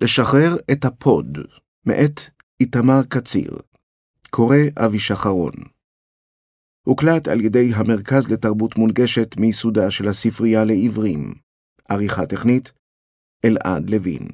לשחרר 0.00 0.56
את 0.72 0.84
הפוד, 0.84 1.38
מאת 1.86 2.20
איתמר 2.60 3.02
קציר. 3.08 3.50
קורא 4.30 4.56
אבי 4.76 4.98
שחרון. 4.98 5.52
הוקלט 6.86 7.28
על 7.28 7.40
ידי 7.40 7.70
המרכז 7.74 8.28
לתרבות 8.28 8.76
מונגשת 8.76 9.36
מיסודה 9.36 9.90
של 9.90 10.08
הספרייה 10.08 10.64
לעיוורים. 10.64 11.34
עריכה 11.88 12.26
טכנית, 12.26 12.72
אלעד 13.44 13.90
לוין. 13.90 14.28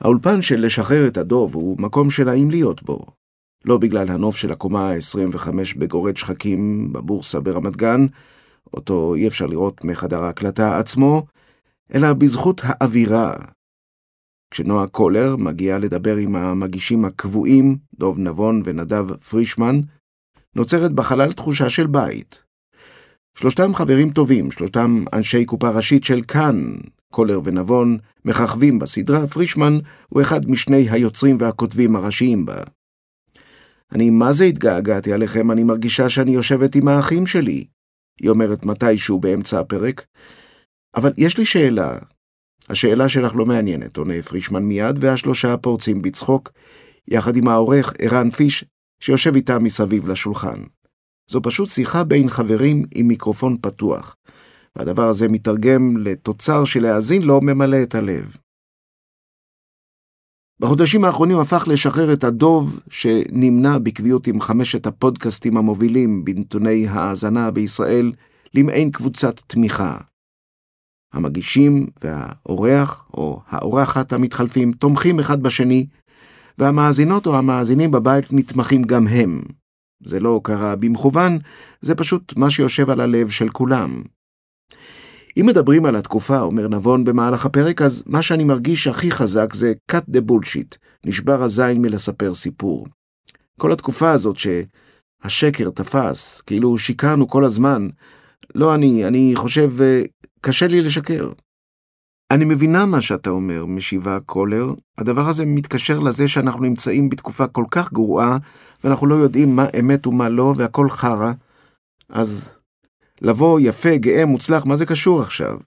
האולפן 0.00 0.42
של 0.42 0.66
לשחרר 0.66 1.08
את 1.08 1.16
הדוב 1.16 1.54
הוא 1.54 1.76
מקום 1.80 2.10
שנעים 2.10 2.50
להיות 2.50 2.82
בו. 2.82 3.06
לא 3.64 3.78
בגלל 3.78 4.10
הנוף 4.10 4.36
של 4.36 4.52
הקומה 4.52 4.90
ה-25 4.90 5.50
בגורד 5.78 6.16
שחקים 6.16 6.92
בבורסה 6.92 7.40
ברמת 7.40 7.76
גן, 7.76 8.06
אותו 8.74 9.14
אי 9.14 9.28
אפשר 9.28 9.46
לראות 9.46 9.84
מחדר 9.84 10.18
ההקלטה 10.22 10.78
עצמו, 10.78 11.26
אלא 11.94 12.12
בזכות 12.12 12.60
האווירה. 12.64 13.34
כשנועה 14.50 14.86
קולר 14.86 15.36
מגיעה 15.36 15.78
לדבר 15.78 16.16
עם 16.16 16.36
המגישים 16.36 17.04
הקבועים, 17.04 17.76
דוב 17.94 18.18
נבון 18.18 18.62
ונדב 18.64 19.16
פרישמן, 19.16 19.80
נוצרת 20.56 20.92
בחלל 20.92 21.32
תחושה 21.32 21.70
של 21.70 21.86
בית. 21.86 22.44
שלושתם 23.38 23.74
חברים 23.74 24.10
טובים, 24.10 24.50
שלושתם 24.50 25.04
אנשי 25.12 25.44
קופה 25.44 25.70
ראשית 25.70 26.04
של 26.04 26.22
כאן, 26.28 26.74
קולר 27.12 27.40
ונבון, 27.44 27.98
מככבים 28.24 28.78
בסדרה, 28.78 29.26
פרישמן 29.26 29.78
הוא 30.08 30.22
אחד 30.22 30.50
משני 30.50 30.90
היוצרים 30.90 31.36
והכותבים 31.40 31.96
הראשיים 31.96 32.46
בה. 32.46 32.56
אני 33.92 34.10
מה 34.10 34.32
זה 34.32 34.44
התגעגעתי 34.44 35.12
עליכם, 35.12 35.50
אני 35.50 35.62
מרגישה 35.62 36.08
שאני 36.08 36.30
יושבת 36.30 36.74
עם 36.74 36.88
האחים 36.88 37.26
שלי, 37.26 37.64
היא 38.20 38.30
אומרת 38.30 38.64
מתישהו 38.64 39.18
באמצע 39.18 39.60
הפרק, 39.60 40.06
אבל 40.96 41.12
יש 41.16 41.38
לי 41.38 41.44
שאלה. 41.44 41.98
השאלה 42.68 43.08
שלך 43.08 43.34
לא 43.34 43.46
מעניינת, 43.46 43.96
עונה 43.96 44.22
פרישמן 44.22 44.62
מיד, 44.62 44.96
והשלושה 45.00 45.56
פורצים 45.56 46.02
בצחוק, 46.02 46.52
יחד 47.08 47.36
עם 47.36 47.48
העורך 47.48 47.94
ערן 47.98 48.30
פיש, 48.30 48.64
שיושב 49.00 49.34
איתם 49.34 49.64
מסביב 49.64 50.08
לשולחן. 50.08 50.62
זו 51.30 51.42
פשוט 51.42 51.68
שיחה 51.68 52.04
בין 52.04 52.28
חברים 52.28 52.84
עם 52.94 53.08
מיקרופון 53.08 53.56
פתוח, 53.60 54.16
והדבר 54.76 55.02
הזה 55.02 55.28
מתרגם 55.28 55.96
לתוצר 55.96 56.64
שלהאזין 56.64 57.22
לו 57.22 57.40
ממלא 57.40 57.82
את 57.82 57.94
הלב. 57.94 58.36
בחודשים 60.60 61.04
האחרונים 61.04 61.38
הפך 61.38 61.68
לשחרר 61.68 62.12
את 62.12 62.24
הדוב 62.24 62.80
שנמנה 62.90 63.78
בקביעות 63.78 64.26
עם 64.26 64.40
חמשת 64.40 64.86
הפודקאסטים 64.86 65.56
המובילים 65.56 66.24
בנתוני 66.24 66.88
האזנה 66.88 67.50
בישראל 67.50 68.12
למעין 68.54 68.90
קבוצת 68.90 69.40
תמיכה. 69.46 69.98
המגישים 71.16 71.86
והאורח 72.04 73.06
או 73.14 73.40
האורחת 73.48 74.12
המתחלפים 74.12 74.72
תומכים 74.72 75.20
אחד 75.20 75.42
בשני, 75.42 75.86
והמאזינות 76.58 77.26
או 77.26 77.36
המאזינים 77.36 77.90
בבית 77.90 78.24
נתמכים 78.30 78.82
גם 78.82 79.06
הם. 79.06 79.42
זה 80.04 80.20
לא 80.20 80.40
קרה 80.44 80.76
במכוון, 80.76 81.38
זה 81.80 81.94
פשוט 81.94 82.36
מה 82.36 82.50
שיושב 82.50 82.90
על 82.90 83.00
הלב 83.00 83.28
של 83.28 83.48
כולם. 83.48 84.02
אם 85.40 85.46
מדברים 85.46 85.84
על 85.84 85.96
התקופה, 85.96 86.40
אומר 86.40 86.68
נבון 86.68 87.04
במהלך 87.04 87.46
הפרק, 87.46 87.82
אז 87.82 88.04
מה 88.06 88.22
שאני 88.22 88.44
מרגיש 88.44 88.86
הכי 88.86 89.10
חזק 89.10 89.54
זה 89.54 89.72
cut 89.92 90.16
the 90.16 90.30
bullshit, 90.30 90.76
נשבר 91.06 91.42
הזין 91.42 91.82
מלספר 91.82 92.34
סיפור. 92.34 92.86
כל 93.60 93.72
התקופה 93.72 94.10
הזאת 94.10 94.36
שהשקר 94.36 95.70
תפס, 95.70 96.40
כאילו 96.40 96.78
שיקרנו 96.78 97.28
כל 97.28 97.44
הזמן, 97.44 97.88
לא 98.54 98.74
אני, 98.74 99.06
אני 99.06 99.32
חושב, 99.34 99.72
אה, 99.80 100.02
קשה 100.40 100.66
לי 100.66 100.80
לשקר. 100.80 101.32
אני 102.30 102.44
מבינה 102.44 102.86
מה 102.86 103.00
שאתה 103.00 103.30
אומר, 103.30 103.66
משיבה 103.66 104.18
קולר. 104.26 104.66
הדבר 104.98 105.28
הזה 105.28 105.46
מתקשר 105.46 105.98
לזה 105.98 106.28
שאנחנו 106.28 106.62
נמצאים 106.62 107.08
בתקופה 107.08 107.46
כל 107.46 107.64
כך 107.70 107.92
גרועה, 107.92 108.38
ואנחנו 108.84 109.06
לא 109.06 109.14
יודעים 109.14 109.56
מה 109.56 109.66
אמת 109.80 110.06
ומה 110.06 110.28
לא, 110.28 110.54
והכל 110.56 110.90
חרא. 110.90 111.32
אז 112.08 112.58
לבוא 113.20 113.60
יפה, 113.60 113.96
גאה, 113.96 114.26
מוצלח, 114.26 114.66
מה 114.66 114.76
זה 114.76 114.86
קשור 114.86 115.22
עכשיו? 115.22 115.58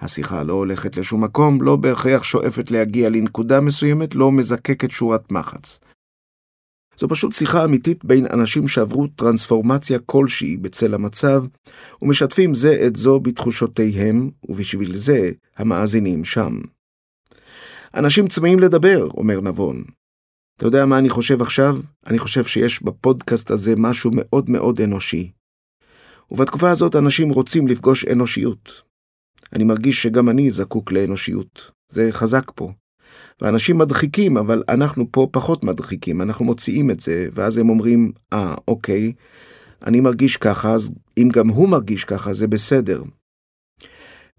השיחה 0.00 0.42
לא 0.42 0.52
הולכת 0.52 0.96
לשום 0.96 1.24
מקום, 1.24 1.62
לא 1.62 1.76
בהכרח 1.76 2.22
שואפת 2.22 2.70
להגיע 2.70 3.10
לנקודה 3.10 3.60
מסוימת, 3.60 4.14
לא 4.14 4.32
מזקקת 4.32 4.90
שורת 4.90 5.32
מחץ. 5.32 5.80
זו 7.00 7.08
פשוט 7.08 7.32
שיחה 7.32 7.64
אמיתית 7.64 8.04
בין 8.04 8.26
אנשים 8.26 8.68
שעברו 8.68 9.06
טרנספורמציה 9.06 9.98
כלשהי 10.06 10.56
בצל 10.56 10.94
המצב, 10.94 11.44
ומשתפים 12.02 12.54
זה 12.54 12.86
את 12.86 12.96
זו 12.96 13.20
בתחושותיהם, 13.20 14.30
ובשביל 14.48 14.94
זה 14.94 15.30
המאזינים 15.56 16.24
שם. 16.24 16.60
אנשים 17.94 18.28
צמאים 18.28 18.58
לדבר, 18.58 19.06
אומר 19.06 19.40
נבון. 19.40 19.84
אתה 20.56 20.66
יודע 20.66 20.86
מה 20.86 20.98
אני 20.98 21.08
חושב 21.08 21.42
עכשיו? 21.42 21.76
אני 22.06 22.18
חושב 22.18 22.44
שיש 22.44 22.82
בפודקאסט 22.82 23.50
הזה 23.50 23.74
משהו 23.76 24.10
מאוד 24.14 24.50
מאוד 24.50 24.80
אנושי. 24.80 25.32
ובתקופה 26.30 26.70
הזאת 26.70 26.96
אנשים 26.96 27.30
רוצים 27.30 27.68
לפגוש 27.68 28.04
אנושיות. 28.04 28.82
אני 29.52 29.64
מרגיש 29.64 30.02
שגם 30.02 30.28
אני 30.28 30.50
זקוק 30.50 30.92
לאנושיות. 30.92 31.70
זה 31.92 32.08
חזק 32.10 32.52
פה. 32.54 32.72
ואנשים 33.42 33.78
מדחיקים, 33.78 34.36
אבל 34.36 34.62
אנחנו 34.68 35.06
פה 35.10 35.28
פחות 35.32 35.64
מדחיקים, 35.64 36.22
אנחנו 36.22 36.44
מוציאים 36.44 36.90
את 36.90 37.00
זה, 37.00 37.28
ואז 37.32 37.58
הם 37.58 37.68
אומרים, 37.68 38.12
אה, 38.32 38.54
ah, 38.54 38.60
אוקיי, 38.68 39.12
אני 39.86 40.00
מרגיש 40.00 40.36
ככה, 40.36 40.72
אז 40.72 40.90
אם 41.18 41.28
גם 41.32 41.48
הוא 41.48 41.68
מרגיש 41.68 42.04
ככה, 42.04 42.32
זה 42.32 42.46
בסדר. 42.46 43.02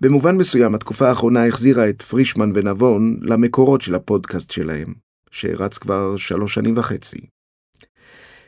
במובן 0.01 0.37
מסוים, 0.37 0.75
התקופה 0.75 1.09
האחרונה 1.09 1.47
החזירה 1.47 1.89
את 1.89 2.01
פרישמן 2.01 2.51
ונבון 2.53 3.19
למקורות 3.21 3.81
של 3.81 3.95
הפודקאסט 3.95 4.51
שלהם, 4.51 4.93
שרץ 5.31 5.77
כבר 5.77 6.17
שלוש 6.17 6.53
שנים 6.53 6.77
וחצי. 6.77 7.19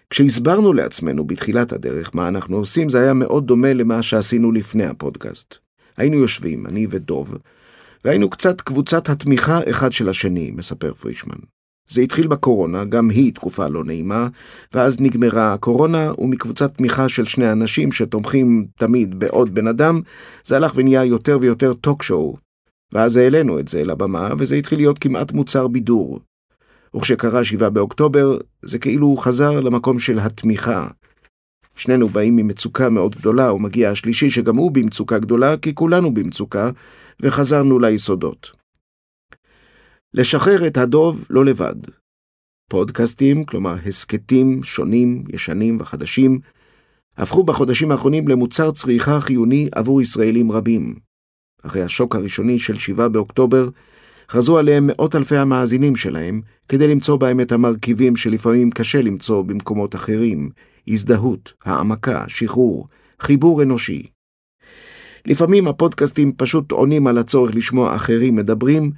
כשהסברנו 0.10 0.74
לעצמנו 0.74 1.28
בתחילת 1.28 1.72
הדרך 1.72 2.12
מה 2.14 2.28
אנחנו 2.28 2.58
עושים, 2.58 2.90
זה 2.90 3.00
היה 3.02 3.14
מאוד 3.14 3.48
דומה 3.48 3.74
למה 3.74 4.04
שעשינו 4.04 4.52
לפני 4.52 4.86
הפודקאסט. 4.86 5.56
היינו 5.98 6.18
יושבים, 6.18 6.66
אני 6.66 6.88
ודוב, 6.90 7.38
והיינו 8.06 8.30
קצת 8.30 8.62
קבוצת 8.62 9.10
התמיכה 9.10 9.60
אחד 9.70 9.92
של 9.92 10.10
השני, 10.10 10.52
מספר 10.56 10.94
פרישמן. 10.94 11.40
זה 11.90 12.02
התחיל 12.02 12.28
בקורונה, 12.28 12.86
גם 12.86 13.10
היא 13.10 13.34
תקופה 13.34 13.68
לא 13.68 13.84
נעימה, 13.84 14.28
ואז 14.74 15.02
נגמרה 15.02 15.54
הקורונה, 15.54 16.12
ומקבוצת 16.18 16.78
תמיכה 16.78 17.10
של 17.10 17.26
שני 17.26 17.52
אנשים 17.52 17.92
שתומכים 17.92 18.66
תמיד 18.78 19.20
בעוד 19.20 19.56
בן 19.56 19.68
אדם, 19.68 20.02
זה 20.46 20.56
הלך 20.56 20.72
ונהיה 20.76 21.06
יותר 21.06 21.38
ויותר 21.42 21.74
טוק 21.74 22.04
שואו. 22.04 22.38
ואז 22.94 23.18
העלינו 23.18 23.60
את 23.60 23.68
זה 23.68 23.84
לבמה, 23.84 24.30
וזה 24.38 24.56
התחיל 24.56 24.80
להיות 24.80 25.00
כמעט 25.00 25.32
מוצר 25.32 25.68
בידור. 25.68 26.20
וכשקרה 26.96 27.44
7 27.44 27.70
באוקטובר, 27.70 28.38
זה 28.62 28.80
כאילו 28.80 29.18
חזר 29.18 29.60
למקום 29.60 30.00
של 30.00 30.20
התמיכה. 30.20 30.88
שנינו 31.76 32.10
באים 32.10 32.36
ממצוקה 32.36 32.90
מאוד 32.90 33.16
גדולה, 33.16 33.54
ומגיע 33.54 33.90
השלישי 33.90 34.30
שגם 34.30 34.56
הוא 34.56 34.72
במצוקה 34.72 35.20
גדולה, 35.20 35.58
כי 35.58 35.76
כולנו 35.76 36.14
במצוקה, 36.14 36.70
וחזרנו 37.22 37.80
ליסודות. 37.80 38.52
לשחרר 40.14 40.68
את 40.68 40.78
הדוב 40.78 41.26
לא 41.30 41.46
לבד. 41.46 41.76
פודקאסטים, 42.70 43.46
כלומר 43.46 43.76
הסכתים 43.86 44.64
שונים, 44.64 45.24
ישנים 45.30 45.78
וחדשים, 45.80 46.40
הפכו 47.18 47.44
בחודשים 47.44 47.92
האחרונים 47.92 48.28
למוצר 48.28 48.72
צריכה 48.72 49.20
חיוני 49.20 49.70
עבור 49.72 50.02
ישראלים 50.02 50.52
רבים. 50.52 50.96
אחרי 51.64 51.84
השוק 51.84 52.16
הראשוני 52.16 52.60
של 52.60 52.80
7 52.80 53.08
באוקטובר, 53.08 53.70
חזרו 54.30 54.58
עליהם 54.58 54.88
מאות 54.88 55.16
אלפי 55.16 55.38
המאזינים 55.38 55.96
שלהם, 55.96 56.42
כדי 56.68 56.88
למצוא 56.88 57.18
בהם 57.18 57.40
את 57.40 57.52
המרכיבים 57.52 58.16
שלפעמים 58.16 58.72
קשה 58.72 59.02
למצוא 59.02 59.42
במקומות 59.42 59.96
אחרים, 59.96 60.50
הזדהות, 60.88 61.54
העמקה, 61.64 62.26
שחרור, 62.28 62.88
חיבור 63.20 63.64
אנושי. 63.64 64.13
לפעמים 65.28 65.68
הפודקאסטים 65.68 66.32
פשוט 66.38 66.72
עונים 66.72 67.08
על 67.08 67.18
הצורך 67.18 67.52
לשמוע 67.56 67.96
אחרים 67.96 68.36
מדברים, 68.36 68.92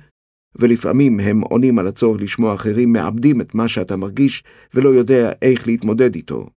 ולפעמים 0.55 1.19
הם 1.19 1.41
עונים 1.41 1.79
על 1.79 1.87
הצורך 1.87 2.21
לשמוע 2.21 2.53
אחרים 2.53 2.93
מאבדים 2.93 3.41
את 3.41 3.55
מה 3.55 3.67
שאתה 3.67 3.95
מרגיש 3.95 4.43
ולא 4.73 4.89
יודע 4.89 5.31
איך 5.41 5.67
להתמודד 5.67 6.15
איתו. 6.15 6.47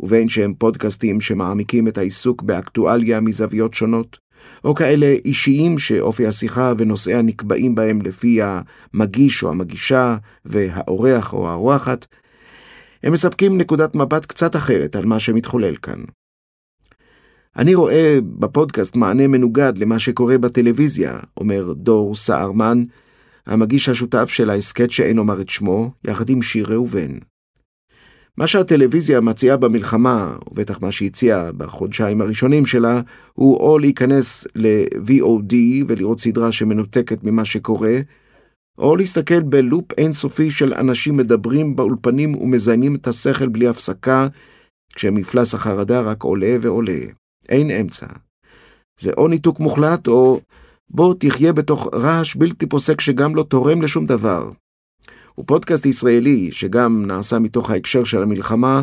ובין 0.00 0.28
שהם 0.28 0.54
פודקאסטים 0.54 1.20
שמעמיקים 1.20 1.88
את 1.88 1.98
העיסוק 1.98 2.42
באקטואליה 2.42 3.20
מזוויות 3.20 3.74
שונות, 3.74 4.18
או 4.64 4.74
כאלה 4.74 5.06
אישיים 5.06 5.78
שאופי 5.78 6.26
השיחה 6.26 6.72
ונושאיה 6.78 7.22
נקבעים 7.22 7.74
בהם 7.74 8.02
לפי 8.02 8.40
המגיש 8.42 9.42
או 9.42 9.50
המגישה 9.50 10.16
והאורח 10.44 11.32
או 11.32 11.48
האורחת, 11.48 12.06
הם 13.02 13.12
מספקים 13.12 13.58
נקודת 13.58 13.94
מבט 13.94 14.26
קצת 14.26 14.56
אחרת 14.56 14.96
על 14.96 15.04
מה 15.04 15.20
שמתחולל 15.20 15.76
כאן. 15.76 16.00
אני 17.56 17.74
רואה 17.74 18.18
בפודקאסט 18.38 18.96
מענה 18.96 19.26
מנוגד 19.26 19.72
למה 19.78 19.98
שקורה 19.98 20.38
בטלוויזיה, 20.38 21.18
אומר 21.36 21.72
דור 21.72 22.14
סערמן, 22.14 22.84
המגיש 23.46 23.88
השותף 23.88 24.28
של 24.28 24.50
ההסכת 24.50 24.90
שאין 24.90 25.18
אומר 25.18 25.40
את 25.40 25.48
שמו, 25.48 25.90
יחד 26.04 26.28
עם 26.28 26.42
שיר 26.42 26.72
ראובן. 26.72 27.18
מה 28.36 28.46
שהטלוויזיה 28.46 29.20
מציעה 29.20 29.56
במלחמה, 29.56 30.36
ובטח 30.50 30.82
מה 30.82 30.92
שהציעה 30.92 31.52
בחודשיים 31.52 32.20
הראשונים 32.20 32.66
שלה, 32.66 33.00
הוא 33.32 33.56
או 33.56 33.78
להיכנס 33.78 34.46
ל-VOD 34.54 35.54
ולראות 35.88 36.20
סדרה 36.20 36.52
שמנותקת 36.52 37.24
ממה 37.24 37.44
שקורה, 37.44 37.98
או 38.78 38.96
להסתכל 38.96 39.42
בלופ 39.42 39.92
אינסופי 39.98 40.50
של 40.50 40.74
אנשים 40.74 41.16
מדברים 41.16 41.76
באולפנים 41.76 42.34
ומזיינים 42.34 42.94
את 42.94 43.06
השכל 43.06 43.48
בלי 43.48 43.68
הפסקה, 43.68 44.28
כשמפלס 44.94 45.54
החרדה 45.54 46.00
רק 46.00 46.22
עולה 46.22 46.56
ועולה. 46.60 47.00
אין 47.48 47.70
אמצע. 47.70 48.06
זה 49.00 49.10
או 49.16 49.28
ניתוק 49.28 49.60
מוחלט, 49.60 50.08
או 50.08 50.40
בוא 50.90 51.14
תחיה 51.18 51.52
בתוך 51.52 51.88
רעש 51.94 52.36
בלתי 52.36 52.66
פוסק 52.66 53.00
שגם 53.00 53.34
לא 53.34 53.42
תורם 53.42 53.82
לשום 53.82 54.06
דבר. 54.06 54.50
הוא 55.34 55.44
פודקאסט 55.46 55.86
ישראלי 55.86 56.52
שגם 56.52 57.06
נעשה 57.06 57.38
מתוך 57.38 57.70
ההקשר 57.70 58.04
של 58.04 58.22
המלחמה, 58.22 58.82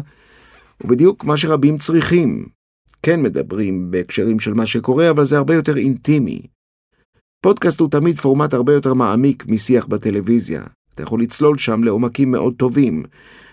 ובדיוק 0.83 1.23
מה 1.23 1.37
שרבים 1.37 1.77
צריכים. 1.77 2.45
כן 3.03 3.21
מדברים 3.21 3.91
בהקשרים 3.91 4.39
של 4.39 4.53
מה 4.53 4.65
שקורה, 4.65 5.09
אבל 5.09 5.23
זה 5.25 5.37
הרבה 5.37 5.55
יותר 5.55 5.77
אינטימי. 5.77 6.41
פודקאסט 7.41 7.79
הוא 7.79 7.89
תמיד 7.89 8.19
פורמט 8.19 8.53
הרבה 8.53 8.73
יותר 8.73 8.93
מעמיק 8.93 9.45
משיח 9.47 9.85
בטלוויזיה. 9.85 10.63
אתה 10.93 11.03
יכול 11.03 11.21
לצלול 11.21 11.57
שם 11.57 11.83
לעומקים 11.83 12.31
מאוד 12.31 12.53
טובים, 12.57 13.03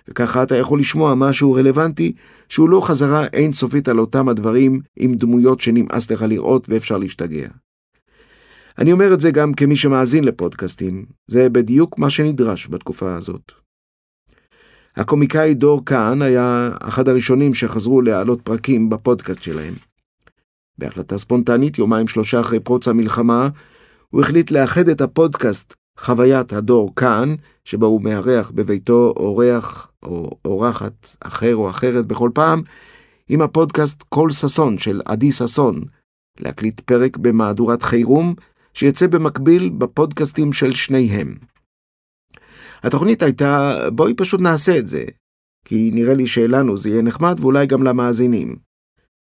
וככה 0.09 0.43
אתה 0.43 0.57
יכול 0.57 0.81
לשמוע 0.81 1.15
משהו 1.15 1.53
רלוונטי 1.53 2.13
שהוא 2.49 2.71
לא 2.71 2.81
חזרה 2.81 3.27
אינסופית 3.33 3.89
על 3.89 3.99
אותם 3.99 4.29
הדברים 4.29 4.81
עם 4.97 5.15
דמויות 5.15 5.61
שנמאס 5.61 6.11
לך 6.11 6.23
לראות 6.23 6.67
ואפשר 6.69 6.97
להשתגע. 6.97 7.49
אני 8.79 8.93
אומר 8.93 9.15
את 9.15 9.21
זה 9.21 9.31
גם 9.31 9.55
כמי 9.55 9.77
שמאזין 9.77 10.25
לפודקאסטים, 10.25 11.07
זה 11.27 11.49
בדיוק 11.49 11.99
מה 11.99 12.11
שנדרש 12.11 12.69
בתקופה 12.69 13.15
הזאת. 13.15 13.53
הקומיקאי 14.97 15.55
דור 15.55 15.83
כהן 15.87 16.23
היה 16.23 16.71
אחד 16.81 17.09
הראשונים 17.09 17.55
שחזרו 17.55 18.03
להעלות 18.03 18.43
פרקים 18.43 18.91
בפודקאסט 18.91 19.43
שלהם. 19.43 19.75
בהחלטה 20.79 21.19
ספונטנית, 21.19 21.79
יומיים 21.79 22.09
שלושה 22.09 22.41
אחרי 22.41 22.61
פרוץ 22.61 22.89
המלחמה, 22.89 23.49
הוא 24.11 24.21
החליט 24.21 24.51
לאחד 24.51 24.89
את 24.89 25.01
הפודקאסט 25.01 25.75
חוויית 25.99 26.53
הדור 26.53 26.93
כהן, 26.97 27.37
שבו 27.65 27.87
הוא 27.87 28.03
מארח 28.03 28.51
בביתו 28.51 29.15
אורח 29.17 29.93
או 30.03 30.31
אורחת 30.45 31.17
אחר 31.21 31.57
או 31.57 31.71
אחרת 31.71 32.07
בכל 32.07 32.31
פעם, 32.35 32.63
עם 33.29 33.43
הפודקאסט 33.43 34.03
קול 34.03 34.31
ששון 34.31 34.79
של 34.79 35.01
עדי 35.05 35.33
ששון, 35.33 35.81
להקליט 36.41 36.81
פרק 36.81 37.17
במהדורת 37.17 37.83
חירום, 37.83 38.35
שיצא 38.75 39.07
במקביל 39.07 39.69
בפודקאסטים 39.69 40.53
של 40.53 40.73
שניהם. 40.73 41.35
התוכנית 42.83 43.23
הייתה, 43.23 43.79
בואי 43.93 44.15
פשוט 44.15 44.41
נעשה 44.41 44.79
את 44.79 44.89
זה, 44.89 45.05
כי 45.65 45.91
נראה 45.95 46.15
לי 46.15 46.27
שלנו 46.27 46.79
זה 46.79 46.89
יהיה 46.89 47.03
נחמד 47.03 47.37
ואולי 47.41 47.67
גם 47.67 47.83
למאזינים. 47.83 48.57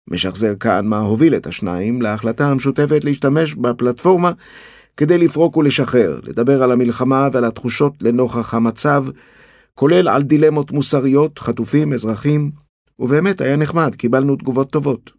משחזר 0.10 0.56
כאן 0.56 0.86
מה 0.86 1.00
הוביל 1.00 1.36
את 1.36 1.48
השניים 1.48 2.02
להחלטה 2.02 2.48
המשותפת 2.48 3.04
להשתמש 3.04 3.56
בפלטפורמה 3.56 4.32
כדי 4.98 5.18
לפרוק 5.18 5.58
ולשחרר, 5.58 6.20
לדבר 6.24 6.64
על 6.64 6.72
המלחמה 6.72 7.28
ועל 7.34 7.46
התחושות 7.46 7.94
לנוכח 8.02 8.54
המצב, 8.54 9.06
כולל 9.76 10.08
על 10.08 10.24
דילמות 10.24 10.72
מוסריות, 10.72 11.40
חטופים, 11.40 11.94
אזרחים, 11.94 12.52
ובאמת 13.00 13.42
היה 13.42 13.56
נחמד, 13.56 13.96
קיבלנו 13.96 14.36
תגובות 14.36 14.72
טובות. 14.72 15.12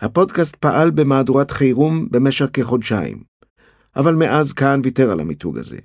הפודקאסט 0.00 0.56
פעל 0.56 0.90
במהדורת 0.90 1.50
חירום 1.50 2.08
במשך 2.10 2.46
כחודשיים, 2.52 3.22
אבל 3.96 4.14
מאז 4.14 4.52
כהן 4.52 4.80
ויתר 4.84 5.10
על 5.10 5.20
המיתוג 5.20 5.58
הזה. 5.58 5.78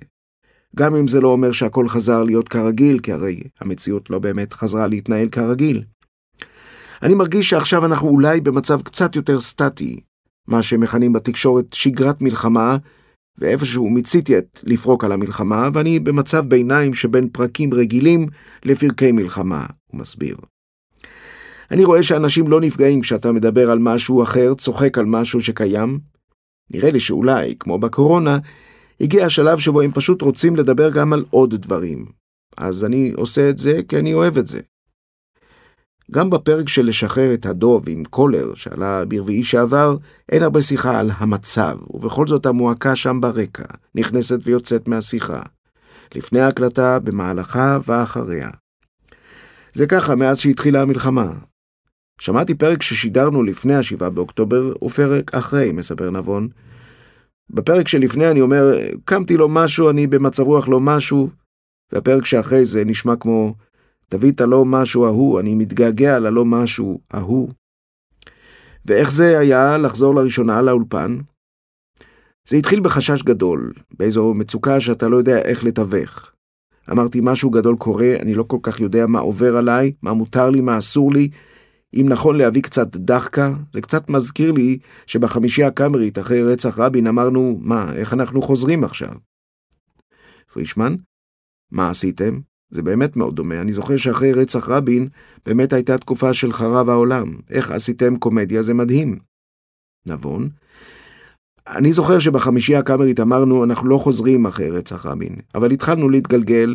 גם 0.76 0.96
אם 0.96 1.08
זה 1.08 1.20
לא 1.20 1.28
אומר 1.28 1.52
שהכל 1.52 1.88
חזר 1.88 2.22
להיות 2.22 2.48
כרגיל, 2.48 2.98
כי 3.00 3.12
הרי 3.12 3.40
המציאות 3.60 4.10
לא 4.10 4.18
באמת 4.18 4.52
חזרה 4.52 4.86
להתנהל 4.86 5.28
כרגיל. 5.28 5.84
אני 7.02 7.14
מרגיש 7.14 7.50
שעכשיו 7.50 7.86
אנחנו 7.86 8.08
אולי 8.08 8.40
במצב 8.40 8.82
קצת 8.82 9.16
יותר 9.16 9.40
סטטי, 9.40 10.00
מה 10.48 10.62
שמכנים 10.62 11.12
בתקשורת 11.12 11.74
שגרת 11.74 12.22
מלחמה, 12.22 12.76
ואיפשהו 13.38 13.90
מיציתי 13.90 14.38
את 14.38 14.60
לפרוק 14.64 15.04
על 15.04 15.12
המלחמה, 15.12 15.68
ואני 15.74 16.00
במצב 16.00 16.44
ביניים 16.48 16.94
שבין 16.94 17.28
פרקים 17.28 17.74
רגילים 17.74 18.26
לפרקי 18.64 19.12
מלחמה, 19.12 19.66
הוא 19.86 20.00
מסביר. 20.00 20.36
אני 21.70 21.84
רואה 21.84 22.02
שאנשים 22.02 22.48
לא 22.48 22.60
נפגעים 22.60 23.00
כשאתה 23.00 23.32
מדבר 23.32 23.70
על 23.70 23.78
משהו 23.78 24.22
אחר, 24.22 24.54
צוחק 24.54 24.98
על 24.98 25.06
משהו 25.06 25.40
שקיים. 25.40 25.98
נראה 26.70 26.90
לי 26.90 27.00
שאולי, 27.00 27.54
כמו 27.60 27.78
בקורונה, 27.78 28.38
הגיע 29.00 29.26
השלב 29.26 29.58
שבו 29.58 29.80
הם 29.80 29.92
פשוט 29.92 30.22
רוצים 30.22 30.56
לדבר 30.56 30.90
גם 30.90 31.12
על 31.12 31.24
עוד 31.30 31.54
דברים. 31.54 32.06
אז 32.56 32.84
אני 32.84 33.12
עושה 33.16 33.50
את 33.50 33.58
זה 33.58 33.80
כי 33.88 33.98
אני 33.98 34.14
אוהב 34.14 34.38
את 34.38 34.46
זה. 34.46 34.60
גם 36.10 36.30
בפרק 36.30 36.68
של 36.68 36.86
לשחרר 36.86 37.34
את 37.34 37.46
הדוב 37.46 37.88
עם 37.88 38.04
קולר, 38.04 38.54
שעלה 38.54 39.04
ברביעי 39.04 39.44
שעבר, 39.44 39.96
אין 40.28 40.42
הרבה 40.42 40.62
שיחה 40.62 41.00
על 41.00 41.10
המצב, 41.14 41.78
ובכל 41.90 42.26
זאת 42.26 42.46
המועקה 42.46 42.96
שם 42.96 43.20
ברקע, 43.20 43.64
נכנסת 43.94 44.38
ויוצאת 44.42 44.88
מהשיחה. 44.88 45.42
לפני 46.14 46.40
ההקלטה, 46.40 46.98
במהלכה 46.98 47.78
ואחריה. 47.86 48.48
זה 49.72 49.86
ככה 49.86 50.14
מאז 50.14 50.38
שהתחילה 50.38 50.82
המלחמה. 50.82 51.32
שמעתי 52.20 52.54
פרק 52.54 52.82
ששידרנו 52.82 53.42
לפני 53.42 53.74
השבעה 53.74 54.10
באוקטובר, 54.10 54.72
ופרק 54.84 55.34
אחרי, 55.34 55.72
מספר 55.72 56.10
נבון. 56.10 56.48
בפרק 57.50 57.88
שלפני 57.88 58.30
אני 58.30 58.40
אומר, 58.40 58.78
קמתי 59.04 59.36
לו 59.36 59.48
משהו, 59.48 59.90
אני 59.90 60.06
במצב 60.06 60.42
רוח 60.42 60.68
לא 60.68 60.80
משהו, 60.80 61.28
והפרק 61.92 62.24
שאחרי 62.24 62.64
זה 62.64 62.84
נשמע 62.84 63.16
כמו, 63.16 63.54
תביא 64.10 64.32
את 64.32 64.40
הלא 64.40 64.64
משהו 64.64 65.06
ההוא, 65.06 65.40
אני 65.40 65.54
מתגעגע 65.54 66.18
ללא 66.18 66.44
משהו 66.44 67.00
ההוא. 67.10 67.48
ואיך 68.86 69.10
זה 69.10 69.38
היה 69.38 69.78
לחזור 69.78 70.14
לראשונה 70.14 70.62
לאולפן? 70.62 71.18
זה 72.48 72.56
התחיל 72.56 72.80
בחשש 72.80 73.22
גדול, 73.22 73.72
באיזו 73.98 74.34
מצוקה 74.34 74.80
שאתה 74.80 75.08
לא 75.08 75.16
יודע 75.16 75.38
איך 75.38 75.64
לתווך. 75.64 76.32
אמרתי, 76.90 77.20
משהו 77.22 77.50
גדול 77.50 77.76
קורה, 77.76 78.16
אני 78.22 78.34
לא 78.34 78.42
כל 78.42 78.58
כך 78.62 78.80
יודע 78.80 79.06
מה 79.06 79.18
עובר 79.18 79.56
עליי, 79.56 79.92
מה 80.02 80.12
מותר 80.12 80.50
לי, 80.50 80.60
מה 80.60 80.78
אסור 80.78 81.12
לי, 81.12 81.28
אם 81.94 82.06
נכון 82.08 82.36
להביא 82.36 82.62
קצת 82.62 82.96
דחקה, 82.96 83.52
זה 83.72 83.80
קצת 83.80 84.10
מזכיר 84.10 84.52
לי 84.52 84.78
שבחמישי 85.06 85.64
הקאמרית 85.64 86.18
אחרי 86.18 86.42
רצח 86.42 86.78
רבין 86.78 87.06
אמרנו, 87.06 87.58
מה, 87.60 87.92
איך 87.94 88.12
אנחנו 88.12 88.42
חוזרים 88.42 88.84
עכשיו? 88.84 89.14
פרישמן, 90.52 90.94
מה 91.70 91.90
עשיתם? 91.90 92.40
זה 92.70 92.82
באמת 92.82 93.16
מאוד 93.16 93.36
דומה. 93.36 93.60
אני 93.60 93.72
זוכר 93.72 93.96
שאחרי 93.96 94.32
רצח 94.32 94.68
רבין, 94.68 95.08
באמת 95.46 95.72
הייתה 95.72 95.98
תקופה 95.98 96.34
של 96.34 96.52
חרב 96.52 96.88
העולם. 96.88 97.34
איך 97.50 97.70
עשיתם 97.70 98.16
קומדיה 98.16 98.62
זה 98.62 98.74
מדהים. 98.74 99.18
נבון. 100.06 100.48
אני 101.66 101.92
זוכר 101.92 102.18
שבחמישי 102.18 102.76
הקאמרית 102.76 103.20
אמרנו, 103.20 103.64
אנחנו 103.64 103.88
לא 103.88 103.98
חוזרים 103.98 104.46
אחרי 104.46 104.70
רצח 104.70 105.06
רבין, 105.06 105.36
אבל 105.54 105.70
התחלנו 105.70 106.08
להתגלגל, 106.08 106.74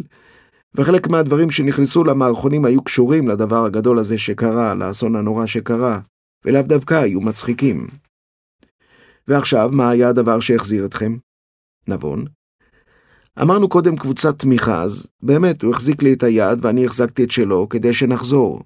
וחלק 0.75 1.07
מהדברים 1.07 1.51
שנכנסו 1.51 2.03
למערכונים 2.03 2.65
היו 2.65 2.83
קשורים 2.83 3.27
לדבר 3.27 3.65
הגדול 3.65 3.99
הזה 3.99 4.17
שקרה, 4.17 4.75
לאסון 4.75 5.15
הנורא 5.15 5.45
שקרה, 5.45 5.99
ולאו 6.45 6.61
דווקא 6.61 6.93
היו 6.93 7.21
מצחיקים. 7.21 7.87
ועכשיו, 9.27 9.69
מה 9.73 9.89
היה 9.89 10.09
הדבר 10.09 10.39
שהחזיר 10.39 10.85
אתכם? 10.85 11.17
נבון. 11.87 12.25
אמרנו 13.41 13.69
קודם 13.69 13.95
קבוצת 13.95 14.39
תמיכה, 14.39 14.81
אז 14.81 15.07
באמת, 15.21 15.63
הוא 15.63 15.73
החזיק 15.73 16.03
לי 16.03 16.13
את 16.13 16.23
היד 16.23 16.65
ואני 16.65 16.85
החזקתי 16.85 17.23
את 17.23 17.31
שלו 17.31 17.69
כדי 17.69 17.93
שנחזור. 17.93 18.61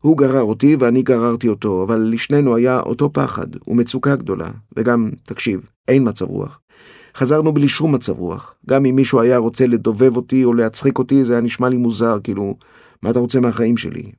הוא 0.00 0.18
גרר 0.18 0.42
אותי 0.42 0.76
ואני 0.76 1.02
גררתי 1.02 1.48
אותו, 1.48 1.82
אבל 1.82 2.10
לשנינו 2.12 2.56
היה 2.56 2.80
אותו 2.80 3.12
פחד 3.12 3.46
ומצוקה 3.66 4.16
גדולה, 4.16 4.48
וגם, 4.76 5.10
תקשיב, 5.22 5.70
אין 5.88 6.08
מצב 6.08 6.24
רוח. 6.24 6.60
חזרנו 7.16 7.52
בלי 7.52 7.68
שום 7.68 7.94
מצב 7.94 8.18
רוח. 8.18 8.54
גם 8.66 8.86
אם 8.86 8.96
מישהו 8.96 9.20
היה 9.20 9.38
רוצה 9.38 9.66
לדובב 9.66 10.16
אותי 10.16 10.44
או 10.44 10.54
להצחיק 10.54 10.98
אותי, 10.98 11.24
זה 11.24 11.32
היה 11.32 11.42
נשמע 11.42 11.68
לי 11.68 11.76
מוזר, 11.76 12.18
כאילו, 12.24 12.56
מה 13.02 13.10
אתה 13.10 13.18
רוצה 13.18 13.40
מהחיים 13.40 13.76
שלי? 13.76 14.12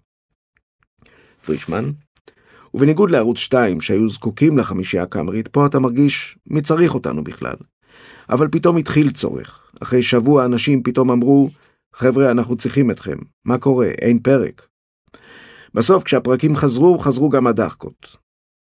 פרישמן, 1.45 1.91
ובניגוד 2.73 3.11
לערוץ 3.11 3.37
2, 3.37 3.81
שהיו 3.81 4.09
זקוקים 4.09 4.57
לחמישייה 4.57 5.03
הקאמרית, 5.03 5.47
פה 5.47 5.65
אתה 5.65 5.79
מרגיש 5.79 6.37
מי 6.47 6.61
צריך 6.61 6.93
אותנו 6.93 7.23
בכלל. 7.23 7.55
אבל 8.29 8.47
פתאום 8.47 8.77
התחיל 8.77 9.11
צורך. 9.11 9.64
אחרי 9.81 10.03
שבוע 10.03 10.45
אנשים 10.45 10.83
פתאום 10.83 11.11
אמרו, 11.11 11.49
חבר'ה, 11.93 12.31
אנחנו 12.31 12.57
צריכים 12.57 12.91
אתכם. 12.91 13.17
מה 13.45 13.57
קורה? 13.57 13.87
אין 13.87 14.19
פרק. 14.19 14.67
בסוף, 15.73 16.03
כשהפרקים 16.03 16.55
חזרו, 16.55 16.99
חזרו 16.99 17.29
גם 17.29 17.47
הדחקות. 17.47 18.17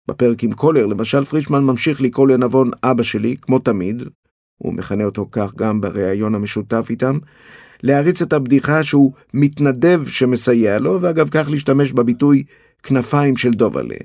בפרק 0.08 0.43
עם 0.43 0.53
קולר, 0.53 0.86
למשל, 0.86 1.24
פרישמן 1.24 1.63
ממשיך 1.63 2.01
לקרוא 2.01 2.27
לנבון 2.27 2.72
אבא 2.84 3.03
שלי, 3.03 3.36
כמו 3.38 3.60
תמיד, 3.60 4.03
הוא 4.58 4.74
מכנה 4.74 5.03
אותו 5.03 5.27
כך 5.32 5.55
גם 5.55 5.82
בריאיון 5.82 6.36
המשותף 6.36 6.88
איתם, 6.89 7.17
להריץ 7.84 8.22
את 8.22 8.34
הבדיחה 8.34 8.84
שהוא 8.84 9.13
מתנדב 9.34 10.05
שמסייע 10.05 10.79
לו, 10.79 11.01
ואגב 11.01 11.29
כך 11.29 11.50
להשתמש 11.50 11.91
בביטוי 11.91 12.43
כנפיים 12.84 13.38
של 13.38 13.51
דובלה. 13.51 13.96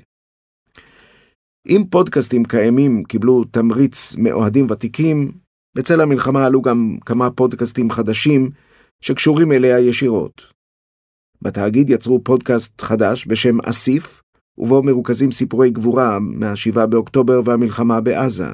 אם 1.67 1.83
פודקאסטים 1.89 2.45
קיימים 2.45 3.03
קיבלו 3.03 3.43
תמריץ 3.43 4.15
מאוהדים 4.17 4.65
ותיקים, 4.69 5.31
בצל 5.75 6.01
המלחמה 6.01 6.45
עלו 6.45 6.61
גם 6.61 6.97
כמה 7.05 7.31
פודקאסטים 7.31 7.91
חדשים 7.91 8.49
שקשורים 9.01 9.51
אליה 9.51 9.79
ישירות. 9.79 10.53
בתאגיד 11.41 11.89
יצרו 11.89 12.23
פודקאסט 12.23 12.81
חדש 12.81 13.27
בשם 13.27 13.61
אסיף, 13.61 14.21
ובו 14.57 14.83
מרוכזים 14.83 15.31
סיפורי 15.31 15.71
גבורה 15.71 16.19
מה-7 16.19 16.85
באוקטובר 16.85 17.41
והמלחמה 17.45 18.01
בעזה. 18.01 18.51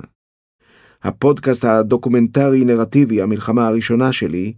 הפודקאסט 1.03 1.65
הדוקומנטרי-נרטיבי, 1.65 3.21
המלחמה 3.21 3.67
הראשונה 3.67 4.11
שלי, 4.11 4.53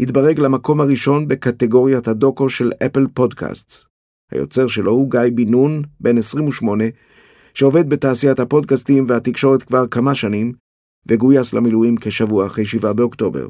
התברג 0.00 0.40
למקום 0.40 0.80
הראשון 0.80 1.28
בקטגוריית 1.28 2.08
הדוקו 2.08 2.48
של 2.48 2.72
אפל 2.86 3.06
פודקאסט. 3.14 3.86
היוצר 4.32 4.66
שלו 4.66 4.92
הוא 4.92 5.10
גיא 5.10 5.20
בן 5.34 5.50
נון, 5.50 5.82
בן 6.00 6.18
28, 6.18 6.84
שעובד 7.54 7.88
בתעשיית 7.88 8.40
הפודקאסטים 8.40 9.04
והתקשורת 9.08 9.62
כבר 9.62 9.86
כמה 9.86 10.14
שנים, 10.14 10.52
וגויס 11.06 11.52
למילואים 11.52 11.96
כשבוע 12.00 12.46
אחרי 12.46 12.64
7 12.64 12.92
באוקטובר. 12.92 13.46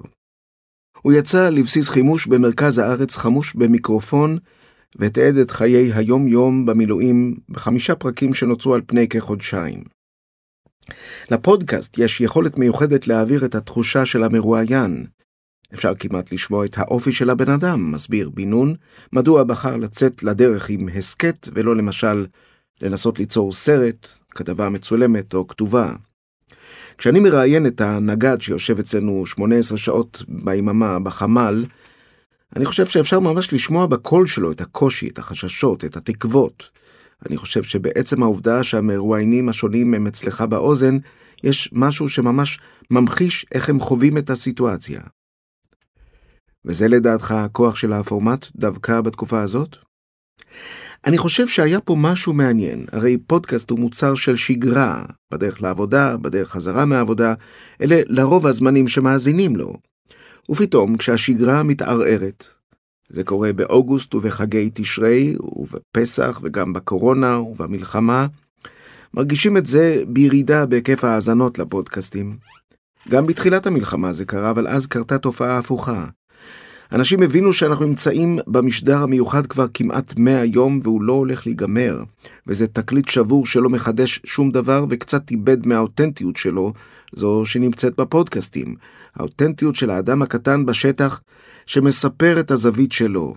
הוא 1.02 1.12
יצא 1.12 1.48
לבסיס 1.48 1.88
חימוש 1.88 2.26
במרכז 2.26 2.78
הארץ 2.78 3.16
חמוש 3.16 3.54
במיקרופון, 3.54 4.38
ותיעד 4.96 5.36
את 5.36 5.50
חיי 5.50 5.92
היום-יום 5.92 6.66
במילואים 6.66 7.36
בחמישה 7.48 7.94
פרקים 7.94 8.34
שנוצרו 8.34 8.74
על 8.74 8.80
פני 8.86 9.08
כחודשיים. 9.08 9.84
לפודקאסט 11.30 11.98
יש 11.98 12.20
יכולת 12.20 12.58
מיוחדת 12.58 13.06
להעביר 13.06 13.44
את 13.44 13.54
התחושה 13.54 14.06
של 14.06 14.22
המרואיין. 14.22 15.06
אפשר 15.74 15.94
כמעט 15.94 16.32
לשמוע 16.32 16.64
את 16.64 16.78
האופי 16.78 17.12
של 17.12 17.30
הבן 17.30 17.50
אדם, 17.50 17.92
מסביר 17.92 18.30
בן 18.30 18.50
נון, 18.50 18.74
מדוע 19.12 19.44
בחר 19.44 19.76
לצאת 19.76 20.22
לדרך 20.22 20.70
עם 20.70 20.88
הסכת 20.94 21.48
ולא 21.54 21.76
למשל 21.76 22.26
לנסות 22.80 23.18
ליצור 23.18 23.52
סרט, 23.52 24.08
כתבה 24.30 24.68
מצולמת 24.68 25.34
או 25.34 25.46
כתובה. 25.46 25.92
כשאני 26.98 27.20
מראיין 27.20 27.66
את 27.66 27.80
הנגד 27.80 28.40
שיושב 28.40 28.78
אצלנו 28.78 29.26
18 29.26 29.78
שעות 29.78 30.22
ביממה 30.28 30.98
בחמ"ל, 30.98 31.64
אני 32.56 32.66
חושב 32.66 32.86
שאפשר 32.86 33.20
ממש 33.20 33.52
לשמוע 33.52 33.86
בקול 33.86 34.26
שלו 34.26 34.52
את 34.52 34.60
הקושי, 34.60 35.08
את 35.08 35.18
החששות, 35.18 35.84
את 35.84 35.96
התקוות. 35.96 36.70
אני 37.26 37.36
חושב 37.36 37.62
שבעצם 37.62 38.22
העובדה 38.22 38.62
שהמרואיינים 38.62 39.48
השונים 39.48 39.94
הם 39.94 40.06
אצלך 40.06 40.40
באוזן, 40.40 40.98
יש 41.44 41.70
משהו 41.72 42.08
שממש 42.08 42.60
ממחיש 42.90 43.46
איך 43.52 43.68
הם 43.68 43.80
חווים 43.80 44.18
את 44.18 44.30
הסיטואציה. 44.30 45.00
וזה 46.64 46.88
לדעתך 46.88 47.30
הכוח 47.30 47.76
של 47.76 47.92
הפורמט 47.92 48.46
דווקא 48.56 49.00
בתקופה 49.00 49.42
הזאת? 49.42 49.76
אני 51.06 51.18
חושב 51.18 51.48
שהיה 51.48 51.80
פה 51.80 51.96
משהו 51.98 52.32
מעניין, 52.32 52.86
הרי 52.92 53.18
פודקאסט 53.18 53.70
הוא 53.70 53.78
מוצר 53.78 54.14
של 54.14 54.36
שגרה, 54.36 55.04
בדרך 55.32 55.62
לעבודה, 55.62 56.16
בדרך 56.16 56.50
חזרה 56.50 56.84
מהעבודה, 56.84 57.34
אלה 57.82 58.00
לרוב 58.06 58.46
הזמנים 58.46 58.88
שמאזינים 58.88 59.56
לו. 59.56 59.76
ופתאום, 60.50 60.96
כשהשגרה 60.96 61.62
מתערערת, 61.62 62.48
זה 63.08 63.24
קורה 63.24 63.52
באוגוסט 63.52 64.14
ובחגי 64.14 64.70
תשרי, 64.74 65.36
ובפסח 65.40 66.40
וגם 66.42 66.72
בקורונה 66.72 67.40
ובמלחמה, 67.40 68.26
מרגישים 69.14 69.56
את 69.56 69.66
זה 69.66 70.02
בירידה 70.08 70.66
בהיקף 70.66 71.04
ההאזנות 71.04 71.58
לפודקאסטים. 71.58 72.36
גם 73.08 73.26
בתחילת 73.26 73.66
המלחמה 73.66 74.12
זה 74.12 74.24
קרה, 74.24 74.50
אבל 74.50 74.68
אז 74.68 74.86
קרתה 74.86 75.18
תופעה 75.18 75.58
הפוכה. 75.58 76.06
אנשים 76.92 77.22
הבינו 77.22 77.52
שאנחנו 77.52 77.84
נמצאים 77.84 78.38
במשדר 78.46 78.98
המיוחד 78.98 79.46
כבר 79.46 79.66
כמעט 79.74 80.14
100 80.18 80.44
יום 80.44 80.80
והוא 80.82 81.02
לא 81.02 81.12
הולך 81.12 81.46
להיגמר, 81.46 82.02
וזה 82.46 82.66
תקליט 82.66 83.08
שבור 83.08 83.46
שלא 83.46 83.70
מחדש 83.70 84.20
שום 84.24 84.50
דבר 84.50 84.84
וקצת 84.90 85.30
איבד 85.30 85.66
מהאותנטיות 85.66 86.36
שלו, 86.36 86.72
זו 87.14 87.44
שנמצאת 87.44 88.00
בפודקאסטים. 88.00 88.74
האותנטיות 89.14 89.74
של 89.74 89.90
האדם 89.90 90.22
הקטן 90.22 90.66
בשטח 90.66 91.20
שמספר 91.66 92.40
את 92.40 92.50
הזווית 92.50 92.92
שלו. 92.92 93.34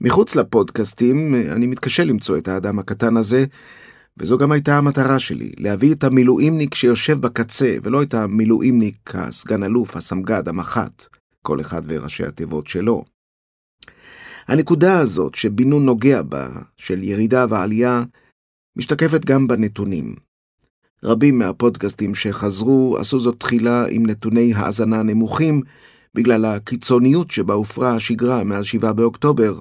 מחוץ 0.00 0.36
לפודקאסטים 0.36 1.34
אני 1.34 1.66
מתקשה 1.66 2.04
למצוא 2.04 2.38
את 2.38 2.48
האדם 2.48 2.78
הקטן 2.78 3.16
הזה, 3.16 3.44
וזו 4.16 4.38
גם 4.38 4.52
הייתה 4.52 4.78
המטרה 4.78 5.18
שלי, 5.18 5.52
להביא 5.58 5.94
את 5.94 6.04
המילואימניק 6.04 6.74
שיושב 6.74 7.20
בקצה, 7.20 7.76
ולא 7.82 8.02
את 8.02 8.14
המילואימניק, 8.14 9.14
הסגן 9.14 9.62
אלוף, 9.62 9.96
הסמג"ד, 9.96 10.48
המח"ט. 10.48 11.23
כל 11.44 11.60
אחד 11.60 11.82
וראשי 11.86 12.24
התיבות 12.24 12.66
שלו. 12.66 13.04
הנקודה 14.48 14.98
הזאת 14.98 15.34
שבינו 15.34 15.80
נוגע 15.80 16.22
בה, 16.22 16.48
של 16.76 17.02
ירידה 17.02 17.46
ועלייה, 17.48 18.02
משתקפת 18.76 19.24
גם 19.24 19.46
בנתונים. 19.46 20.14
רבים 21.04 21.38
מהפודקאסטים 21.38 22.14
שחזרו 22.14 22.96
עשו 23.00 23.20
זאת 23.20 23.40
תחילה 23.40 23.86
עם 23.90 24.06
נתוני 24.06 24.54
האזנה 24.54 25.02
נמוכים, 25.02 25.60
בגלל 26.14 26.44
הקיצוניות 26.44 27.30
שבה 27.30 27.54
הופרה 27.54 27.96
השגרה 27.96 28.44
מאז 28.44 28.64
7 28.64 28.92
באוקטובר. 28.92 29.58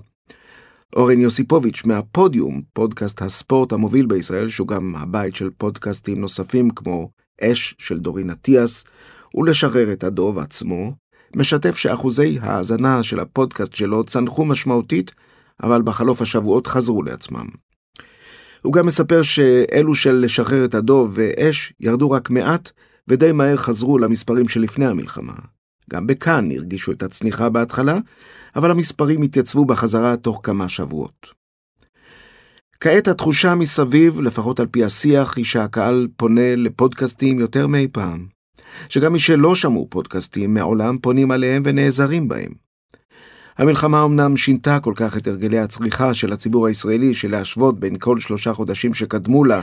אורן 0.96 1.20
יוסיפוביץ' 1.22 1.86
מהפודיום, 1.86 2.62
פודקאסט 2.74 3.22
הספורט 3.22 3.72
המוביל 3.74 4.06
בישראל, 4.06 4.50
שהוא 4.50 4.68
גם 4.68 4.96
הבית 4.96 5.36
של 5.36 5.50
פודקאסטים 5.58 6.22
נוספים 6.22 6.70
כמו 6.70 7.10
אש 7.42 7.76
של 7.80 8.00
דורין 8.00 8.30
אטיאס, 8.30 8.86
ולשחרר 9.36 9.94
את 9.94 10.04
הדוב 10.04 10.40
עצמו, 10.40 10.94
משתף 11.36 11.78
שאחוזי 11.78 12.40
ההאזנה 12.42 13.04
של 13.04 13.20
הפודקאסט 13.20 13.74
שלו 13.74 14.04
צנחו 14.04 14.46
משמעותית, 14.46 15.12
אבל 15.64 15.82
בחלוף 15.82 16.22
השבועות 16.22 16.68
חזרו 16.68 17.04
לעצמם. 17.04 17.48
הוא 18.62 18.74
גם 18.74 18.86
מספר 18.86 19.22
שאלו 19.22 19.96
של 19.96 20.16
לשחרר 20.16 20.66
את 20.66 20.76
הדוב 20.76 21.12
ואש 21.16 21.74
ירדו 21.80 22.12
רק 22.12 22.30
מעט, 22.30 22.72
ודי 23.08 23.32
מהר 23.32 23.58
חזרו 23.58 23.98
למספרים 23.98 24.48
שלפני 24.48 24.86
המלחמה. 24.86 25.34
גם 25.90 26.08
בכאן 26.08 26.52
הרגישו 26.52 26.92
את 26.92 27.04
הצניחה 27.04 27.50
בהתחלה, 27.50 27.98
אבל 28.56 28.72
המספרים 28.72 29.22
התייצבו 29.22 29.66
בחזרה 29.66 30.18
תוך 30.18 30.40
כמה 30.44 30.70
שבועות. 30.70 31.44
כעת 32.80 33.08
התחושה 33.08 33.56
מסביב, 33.56 34.22
לפחות 34.22 34.60
על 34.60 34.68
פי 34.68 34.84
השיח, 34.84 35.38
היא 35.38 35.46
שהקהל 35.46 36.08
פונה 36.18 36.56
לפודקאסטים 36.56 37.40
יותר 37.40 37.68
מאי 37.68 37.88
פעם. 37.92 38.33
שגם 38.90 39.14
מי 39.14 39.20
שלא 39.20 39.56
שמעו 39.56 39.88
פודקאסטים 39.90 40.54
מעולם 40.54 40.98
פונים 40.98 41.32
עליהם 41.32 41.62
ונעזרים 41.66 42.28
בהם. 42.28 42.52
המלחמה 43.58 44.04
אמנם 44.04 44.38
שינתה 44.38 44.80
כל 44.80 44.94
כך 44.96 45.18
את 45.18 45.28
הרגלי 45.28 45.60
הצריכה 45.60 46.14
של 46.14 46.34
הציבור 46.34 46.68
הישראלי 46.68 47.14
שלהשוות 47.14 47.80
בין 47.80 47.96
כל 48.00 48.20
שלושה 48.20 48.54
חודשים 48.54 48.94
שקדמו 48.94 49.44
לה 49.44 49.62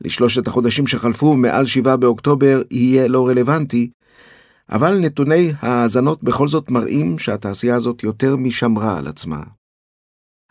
לשלושת 0.00 0.46
החודשים 0.46 0.86
שחלפו 0.86 1.36
מאז 1.36 1.66
7 1.66 1.96
באוקטובר 1.96 2.62
יהיה 2.70 3.08
לא 3.08 3.28
רלוונטי, 3.28 3.90
אבל 4.70 4.98
נתוני 4.98 5.52
ההאזנות 5.60 6.22
בכל 6.22 6.48
זאת 6.48 6.70
מראים 6.70 7.18
שהתעשייה 7.18 7.76
הזאת 7.76 8.02
יותר 8.02 8.36
משמרה 8.36 8.98
על 8.98 9.06
עצמה. 9.08 9.40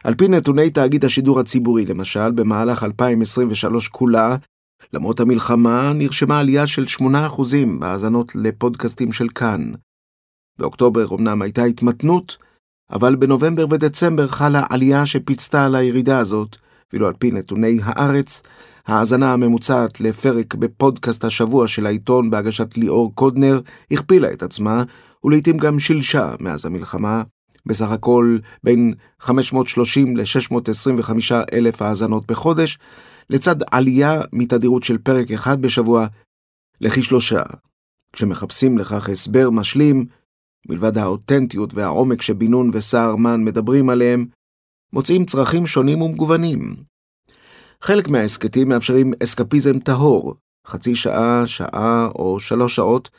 על 0.03 0.15
פי 0.15 0.27
נתוני 0.27 0.69
תאגיד 0.69 1.05
השידור 1.05 1.39
הציבורי, 1.39 1.85
למשל, 1.85 2.31
במהלך 2.31 2.83
2023 2.83 3.87
כולה, 3.87 4.35
למרות 4.95 5.19
המלחמה 5.19 5.93
נרשמה 5.95 6.39
עלייה 6.39 6.67
של 6.67 6.85
8% 6.99 7.03
בהאזנות 7.79 8.35
לפודקאסטים 8.35 9.11
של 9.11 9.27
כאן. 9.29 9.71
באוקטובר 10.59 11.15
אמנם 11.15 11.41
הייתה 11.41 11.63
התמתנות, 11.63 12.37
אבל 12.91 13.15
בנובמבר 13.15 13.65
ודצמבר 13.69 14.27
חלה 14.27 14.63
עלייה 14.69 15.05
שפיצתה 15.05 15.65
על 15.65 15.75
הירידה 15.75 16.17
הזאת, 16.17 16.57
ואילו 16.93 17.07
על 17.07 17.13
פי 17.19 17.31
נתוני 17.31 17.79
הארץ, 17.83 18.43
ההאזנה 18.87 19.33
הממוצעת 19.33 20.01
לפרק 20.01 20.55
בפודקאסט 20.55 21.25
השבוע 21.25 21.67
של 21.67 21.85
העיתון 21.85 22.29
בהגשת 22.29 22.77
ליאור 22.77 23.15
קודנר 23.15 23.61
הכפילה 23.91 24.31
את 24.31 24.43
עצמה, 24.43 24.83
ולעיתים 25.23 25.57
גם 25.57 25.79
שילשה 25.79 26.35
מאז 26.39 26.65
המלחמה, 26.65 27.23
בסך 27.65 27.91
הכל 27.91 28.37
בין 28.63 28.93
530 29.19 30.17
ל-625 30.17 31.11
אלף 31.53 31.81
האזנות 31.81 32.25
בחודש, 32.27 32.77
לצד 33.29 33.55
עלייה 33.71 34.21
מתדירות 34.33 34.83
של 34.83 34.97
פרק 34.97 35.31
אחד 35.31 35.61
בשבוע 35.61 36.07
לכשלושה. 36.81 37.41
כשמחפשים 38.13 38.77
לכך 38.77 39.09
הסבר 39.09 39.49
משלים, 39.49 40.05
מלבד 40.69 40.97
האותנטיות 40.97 41.73
והעומק 41.73 42.21
שבן 42.21 42.47
נון 42.47 42.69
וסער 42.73 43.15
מן 43.15 43.43
מדברים 43.43 43.89
עליהם, 43.89 44.25
מוצאים 44.93 45.25
צרכים 45.25 45.65
שונים 45.65 46.01
ומגוונים. 46.01 46.75
חלק 47.81 48.07
מההסכתים 48.07 48.69
מאפשרים 48.69 49.13
אסקפיזם 49.23 49.79
טהור, 49.79 50.35
חצי 50.67 50.95
שעה, 50.95 51.47
שעה 51.47 52.07
או 52.15 52.39
שלוש 52.39 52.75
שעות, 52.75 53.09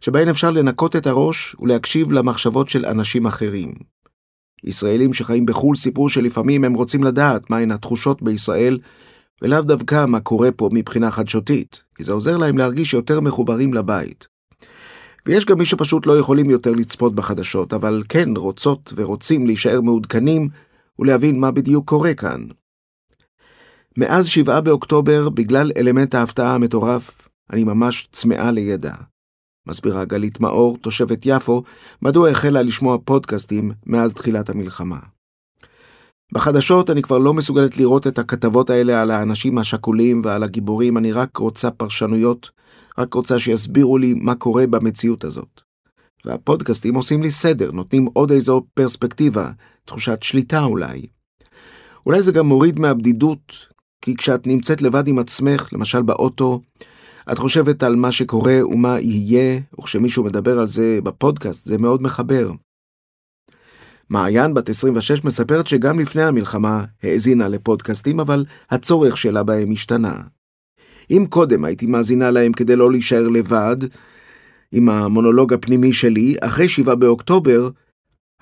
שבהן 0.00 0.28
אפשר 0.28 0.50
לנקות 0.50 0.96
את 0.96 1.06
הראש 1.06 1.56
ולהקשיב 1.60 2.12
למחשבות 2.12 2.68
של 2.68 2.86
אנשים 2.86 3.26
אחרים. 3.26 3.72
ישראלים 4.64 5.12
שחיים 5.12 5.46
בחו"ל 5.46 5.76
סיפרו 5.76 6.08
שלפעמים 6.08 6.64
הם 6.64 6.74
רוצים 6.74 7.04
לדעת 7.04 7.50
מהן 7.50 7.70
התחושות 7.70 8.22
בישראל 8.22 8.78
ולאו 9.42 9.62
דווקא 9.62 10.06
מה 10.06 10.20
קורה 10.20 10.52
פה 10.52 10.68
מבחינה 10.72 11.10
חדשותית, 11.10 11.82
כי 11.94 12.04
זה 12.04 12.12
עוזר 12.12 12.36
להם 12.36 12.58
להרגיש 12.58 12.94
יותר 12.94 13.20
מחוברים 13.20 13.74
לבית. 13.74 14.26
ויש 15.26 15.44
גם 15.44 15.58
מי 15.58 15.64
שפשוט 15.64 16.06
לא 16.06 16.18
יכולים 16.18 16.50
יותר 16.50 16.72
לצפות 16.72 17.14
בחדשות, 17.14 17.72
אבל 17.72 18.02
כן 18.08 18.28
רוצות 18.36 18.92
ורוצים 18.96 19.46
להישאר 19.46 19.80
מעודכנים 19.80 20.48
ולהבין 20.98 21.40
מה 21.40 21.50
בדיוק 21.50 21.88
קורה 21.88 22.14
כאן. 22.14 22.44
מאז 23.96 24.26
7 24.26 24.60
באוקטובר, 24.60 25.28
בגלל 25.28 25.72
אלמנט 25.76 26.14
ההפתעה 26.14 26.54
המטורף, 26.54 27.28
אני 27.52 27.64
ממש 27.64 28.08
צמאה 28.12 28.50
לידע. 28.50 28.94
מסבירה 29.66 30.04
גלית 30.04 30.40
מאור, 30.40 30.78
תושבת 30.80 31.18
יפו, 31.24 31.62
מדוע 32.02 32.30
החלה 32.30 32.62
לשמוע 32.62 32.98
פודקאסטים 33.04 33.72
מאז 33.86 34.14
תחילת 34.14 34.50
המלחמה. 34.50 34.98
בחדשות 36.32 36.90
אני 36.90 37.02
כבר 37.02 37.18
לא 37.18 37.34
מסוגלת 37.34 37.76
לראות 37.76 38.06
את 38.06 38.18
הכתבות 38.18 38.70
האלה 38.70 39.02
על 39.02 39.10
האנשים 39.10 39.58
השכולים 39.58 40.20
ועל 40.24 40.42
הגיבורים, 40.42 40.98
אני 40.98 41.12
רק 41.12 41.36
רוצה 41.36 41.70
פרשנויות, 41.70 42.50
רק 42.98 43.14
רוצה 43.14 43.38
שיסבירו 43.38 43.98
לי 43.98 44.14
מה 44.14 44.34
קורה 44.34 44.66
במציאות 44.66 45.24
הזאת. 45.24 45.60
והפודקאסטים 46.24 46.94
עושים 46.94 47.22
לי 47.22 47.30
סדר, 47.30 47.70
נותנים 47.70 48.08
עוד 48.12 48.30
איזו 48.30 48.62
פרספקטיבה, 48.74 49.50
תחושת 49.84 50.22
שליטה 50.22 50.64
אולי. 50.64 51.06
אולי 52.06 52.22
זה 52.22 52.32
גם 52.32 52.46
מוריד 52.46 52.80
מהבדידות, 52.80 53.52
כי 54.02 54.16
כשאת 54.16 54.46
נמצאת 54.46 54.82
לבד 54.82 55.08
עם 55.08 55.18
עצמך, 55.18 55.68
למשל 55.72 56.02
באוטו, 56.02 56.60
את 57.32 57.38
חושבת 57.38 57.82
על 57.82 57.96
מה 57.96 58.12
שקורה 58.12 58.66
ומה 58.66 59.00
יהיה, 59.00 59.60
וכשמישהו 59.78 60.24
מדבר 60.24 60.58
על 60.58 60.66
זה 60.66 60.98
בפודקאסט, 61.02 61.64
זה 61.64 61.78
מאוד 61.78 62.02
מחבר. 62.02 62.50
מעיין, 64.10 64.54
בת 64.54 64.68
26, 64.68 65.24
מספרת 65.24 65.66
שגם 65.66 65.98
לפני 65.98 66.22
המלחמה 66.22 66.84
האזינה 67.02 67.48
לפודקאסטים, 67.48 68.20
אבל 68.20 68.44
הצורך 68.70 69.16
שלה 69.16 69.42
בהם 69.42 69.70
השתנה. 69.72 70.14
אם 71.10 71.26
קודם 71.28 71.64
הייתי 71.64 71.86
מאזינה 71.86 72.30
להם 72.30 72.52
כדי 72.52 72.76
לא 72.76 72.90
להישאר 72.90 73.28
לבד, 73.28 73.76
עם 74.72 74.88
המונולוג 74.88 75.52
הפנימי 75.52 75.92
שלי, 75.92 76.36
אחרי 76.40 76.68
7 76.68 76.94
באוקטובר, 76.94 77.70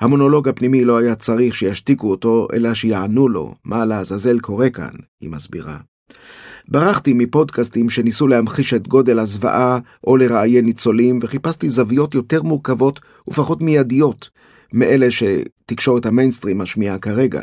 המונולוג 0.00 0.48
הפנימי 0.48 0.84
לא 0.84 0.98
היה 0.98 1.14
צריך 1.14 1.54
שישתיקו 1.54 2.10
אותו, 2.10 2.48
אלא 2.52 2.74
שיענו 2.74 3.28
לו, 3.28 3.54
מה 3.64 3.84
לעזאזל 3.84 4.40
קורה 4.40 4.70
כאן, 4.70 4.94
היא 5.20 5.30
מסבירה. 5.30 5.78
ברחתי 6.68 7.14
מפודקאסטים 7.14 7.90
שניסו 7.90 8.26
להמחיש 8.26 8.74
את 8.74 8.88
גודל 8.88 9.18
הזוועה 9.18 9.78
או 10.06 10.16
לראיין 10.16 10.64
ניצולים, 10.64 11.18
וחיפשתי 11.22 11.68
זוויות 11.68 12.14
יותר 12.14 12.42
מורכבות 12.42 13.00
ופחות 13.28 13.62
מיידיות 13.62 14.30
מאלה 14.72 15.06
שתקשורת 15.10 16.06
המיינסטרים 16.06 16.58
משמיעה 16.58 16.98
כרגע. 16.98 17.42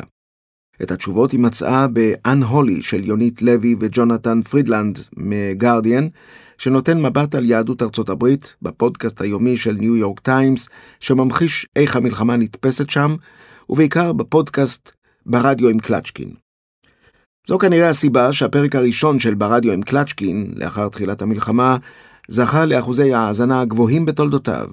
את 0.82 0.90
התשובות 0.90 1.32
היא 1.32 1.40
מצאה 1.40 1.86
ב-Unholy 1.92 2.82
של 2.82 3.04
יונית 3.04 3.42
לוי 3.42 3.76
וג'ונתן 3.80 4.42
פרידלנד 4.42 4.98
מגרדיאן, 5.16 6.08
שנותן 6.58 7.02
מבט 7.02 7.34
על 7.34 7.44
יהדות 7.44 7.82
ארצות 7.82 8.08
הברית 8.08 8.56
בפודקאסט 8.62 9.20
היומי 9.20 9.56
של 9.56 9.72
ניו 9.72 9.96
יורק 9.96 10.20
טיימס, 10.20 10.68
שממחיש 11.00 11.66
איך 11.76 11.96
המלחמה 11.96 12.36
נתפסת 12.36 12.90
שם, 12.90 13.16
ובעיקר 13.68 14.12
בפודקאסט 14.12 14.92
ברדיו 15.26 15.68
עם 15.68 15.78
קלצ'קין. 15.78 16.34
זו 17.48 17.58
כנראה 17.58 17.88
הסיבה 17.88 18.32
שהפרק 18.32 18.74
הראשון 18.74 19.18
של 19.18 19.34
ברדיו 19.34 19.72
עם 19.72 19.82
קלצ'קין, 19.82 20.54
לאחר 20.56 20.88
תחילת 20.88 21.22
המלחמה, 21.22 21.76
זכה 22.28 22.64
לאחוזי 22.64 23.14
ההאזנה 23.14 23.60
הגבוהים 23.60 24.06
בתולדותיו. 24.06 24.68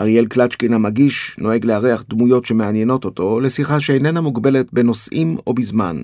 אריאל 0.00 0.26
קלצ'קין 0.26 0.72
המגיש 0.72 1.36
נוהג 1.38 1.64
לארח 1.64 2.04
דמויות 2.08 2.46
שמעניינות 2.46 3.04
אותו 3.04 3.40
לשיחה 3.40 3.80
שאיננה 3.80 4.20
מוגבלת 4.20 4.72
בנושאים 4.72 5.36
או 5.46 5.54
בזמן. 5.54 6.02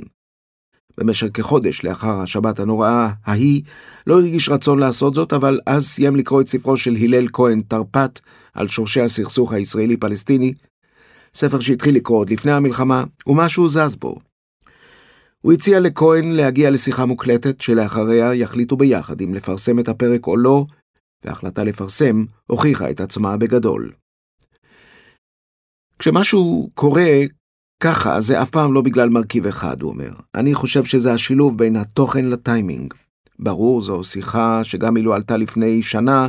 במשך 0.98 1.26
כחודש 1.34 1.84
לאחר 1.84 2.20
השבת 2.20 2.60
הנוראה 2.60 3.10
ההיא, 3.24 3.62
לא 4.06 4.14
הרגיש 4.20 4.48
רצון 4.48 4.78
לעשות 4.78 5.14
זאת, 5.14 5.32
אבל 5.32 5.60
אז 5.66 5.86
סיים 5.86 6.16
לקרוא 6.16 6.40
את 6.40 6.48
ספרו 6.48 6.76
של 6.76 6.96
הלל 7.00 7.28
כהן 7.32 7.60
תרפ"ט 7.60 8.20
על 8.54 8.68
שורשי 8.68 9.00
הסכסוך 9.00 9.52
הישראלי-פלסטיני, 9.52 10.52
ספר 11.34 11.60
שהתחיל 11.60 11.94
לקרוא 11.94 12.18
עוד 12.18 12.30
לפני 12.30 12.52
המלחמה, 12.52 13.04
ומשהו 13.26 13.68
זז 13.68 13.96
בו. 14.00 14.18
הוא 15.40 15.52
הציע 15.52 15.80
לכהן 15.80 16.32
להגיע 16.32 16.70
לשיחה 16.70 17.06
מוקלטת, 17.06 17.60
שלאחריה 17.60 18.34
יחליטו 18.34 18.76
ביחד 18.76 19.20
אם 19.20 19.34
לפרסם 19.34 19.78
את 19.78 19.88
הפרק 19.88 20.26
או 20.26 20.36
לא, 20.36 20.64
וההחלטה 21.24 21.64
לפרסם 21.64 22.24
הוכיחה 22.46 22.90
את 22.90 23.00
עצמה 23.00 23.36
בגדול. 23.36 23.92
כשמשהו 25.98 26.70
קורה 26.74 27.10
ככה, 27.82 28.20
זה 28.20 28.42
אף 28.42 28.50
פעם 28.50 28.74
לא 28.74 28.80
בגלל 28.80 29.08
מרכיב 29.08 29.46
אחד, 29.46 29.82
הוא 29.82 29.90
אומר. 29.90 30.10
אני 30.34 30.54
חושב 30.54 30.84
שזה 30.84 31.12
השילוב 31.12 31.58
בין 31.58 31.76
התוכן 31.76 32.24
לטיימינג. 32.24 32.94
ברור, 33.38 33.82
זו 33.82 34.04
שיחה 34.04 34.64
שגם 34.64 34.96
אילו 34.96 35.14
עלתה 35.14 35.36
לפני 35.36 35.82
שנה, 35.82 36.28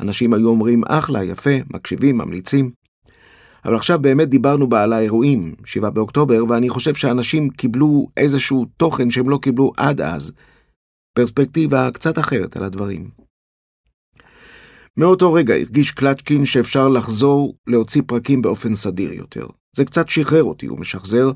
אנשים 0.00 0.34
היו 0.34 0.48
אומרים, 0.48 0.82
אחלה, 0.84 1.24
יפה, 1.24 1.50
מקשיבים, 1.70 2.18
ממליצים. 2.18 2.70
אבל 3.64 3.76
עכשיו 3.76 3.98
באמת 3.98 4.28
דיברנו 4.28 4.68
בה 4.68 4.82
על 4.82 4.92
האירועים, 4.92 5.54
7 5.64 5.90
באוקטובר, 5.90 6.44
ואני 6.48 6.68
חושב 6.68 6.94
שאנשים 6.94 7.50
קיבלו 7.50 8.08
איזשהו 8.16 8.66
תוכן 8.76 9.10
שהם 9.10 9.28
לא 9.28 9.38
קיבלו 9.42 9.72
עד 9.76 10.00
אז, 10.00 10.32
פרספקטיבה 11.16 11.90
קצת 11.90 12.18
אחרת 12.18 12.56
על 12.56 12.64
הדברים. 12.64 13.10
מאותו 14.96 15.32
רגע 15.32 15.54
הרגיש 15.54 15.90
קלצ'קין 15.90 16.46
שאפשר 16.46 16.88
לחזור 16.88 17.54
להוציא 17.66 18.02
פרקים 18.06 18.42
באופן 18.42 18.74
סדיר 18.74 19.12
יותר. 19.12 19.46
זה 19.76 19.84
קצת 19.84 20.08
שחרר 20.08 20.44
אותי, 20.44 20.66
הוא 20.66 20.78
משחזר, 20.78 21.30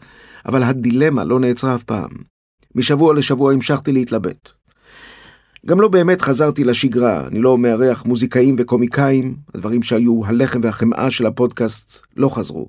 אבל 0.46 0.62
הדילמה 0.62 1.24
לא 1.24 1.40
נעצרה 1.40 1.74
אף 1.74 1.84
פעם. 1.84 2.10
משבוע 2.74 3.14
לשבוע 3.14 3.52
המשכתי 3.52 3.92
להתלבט. 3.92 4.48
גם 5.66 5.80
לא 5.80 5.88
באמת 5.88 6.20
חזרתי 6.20 6.64
לשגרה, 6.64 7.26
אני 7.26 7.40
לא 7.40 7.58
מארח 7.58 8.04
מוזיקאים 8.06 8.54
וקומיקאים, 8.58 9.36
הדברים 9.54 9.82
שהיו 9.82 10.26
הלחם 10.26 10.60
והחמאה 10.62 11.10
של 11.10 11.26
הפודקאסט 11.26 12.06
לא 12.16 12.28
חזרו. 12.28 12.68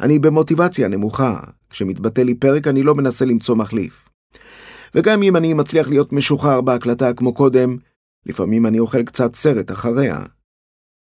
אני 0.00 0.18
במוטיבציה 0.18 0.88
נמוכה, 0.88 1.40
כשמתבטא 1.70 2.20
לי 2.20 2.34
פרק 2.34 2.66
אני 2.66 2.82
לא 2.82 2.94
מנסה 2.94 3.24
למצוא 3.24 3.56
מחליף. 3.56 4.08
וגם 4.94 5.22
אם 5.22 5.36
אני 5.36 5.54
מצליח 5.54 5.88
להיות 5.88 6.12
משוחרר 6.12 6.60
בהקלטה 6.60 7.12
כמו 7.12 7.34
קודם, 7.34 7.76
לפעמים 8.28 8.66
אני 8.66 8.78
אוכל 8.78 9.02
קצת 9.02 9.34
סרט 9.34 9.70
אחריה. 9.70 10.18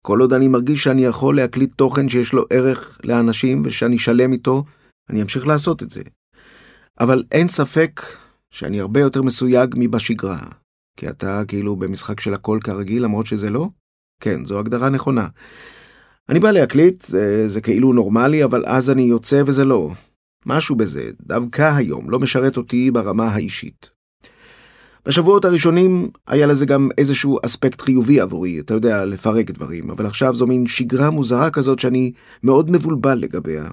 כל 0.07 0.21
עוד 0.21 0.33
אני 0.33 0.49
מרגיש 0.49 0.85
שאני 0.85 1.05
יכול 1.05 1.37
להקליט 1.37 1.73
תוכן 1.73 2.09
שיש 2.09 2.33
לו 2.33 2.45
ערך 2.51 2.99
לאנשים 3.05 3.63
ושאני 3.65 3.99
שלם 3.99 4.33
איתו, 4.33 4.65
אני 5.11 5.23
אמשיך 5.23 5.47
לעשות 5.47 5.83
את 5.83 5.91
זה. 5.91 6.03
אבל 7.01 7.23
אין 7.33 7.49
ספק 7.49 8.01
שאני 8.51 8.81
הרבה 8.81 9.01
יותר 9.01 9.23
מסויג 9.23 9.75
מבשגרה. 9.79 10.39
כי 10.97 11.09
אתה 11.09 11.43
כאילו 11.49 11.77
במשחק 11.77 12.21
של 12.21 12.35
הכל 12.35 12.59
כרגיל, 12.65 13.05
למרות 13.05 13.27
שזה 13.27 13.51
לא? 13.51 13.69
כן, 14.21 14.45
זו 14.45 14.59
הגדרה 14.59 14.89
נכונה. 14.89 15.29
אני 16.29 16.41
בא 16.41 16.51
להקליט, 16.51 17.05
זה, 17.05 17.49
זה 17.49 17.61
כאילו 17.61 17.93
נורמלי, 17.93 18.45
אבל 18.45 18.63
אז 18.67 18.91
אני 18.91 19.03
יוצא 19.03 19.43
וזה 19.47 19.65
לא. 19.65 19.91
משהו 20.47 20.77
בזה, 20.77 21.11
דווקא 21.21 21.75
היום, 21.77 22.11
לא 22.11 22.19
משרת 22.19 22.57
אותי 22.57 22.91
ברמה 22.91 23.29
האישית. 23.29 23.94
בשבועות 25.09 25.45
הראשונים 25.45 26.09
היה 26.27 26.47
לזה 26.47 26.67
גם 26.67 26.89
איזשהו 26.99 27.39
אספקט 27.47 27.81
חיובי 27.81 28.21
עבורי, 28.21 28.61
אתה 28.61 28.75
יודע, 28.75 29.05
לפרק 29.05 29.51
דברים, 29.51 29.91
אבל 29.91 30.07
עכשיו 30.07 30.35
זו 30.35 30.47
מין 30.47 30.67
שגרה 30.67 31.11
מוזרה 31.11 31.51
כזאת 31.51 31.79
שאני 31.79 32.13
מאוד 32.43 32.71
מבולבל 32.71 33.15
לגביה. 33.15 33.71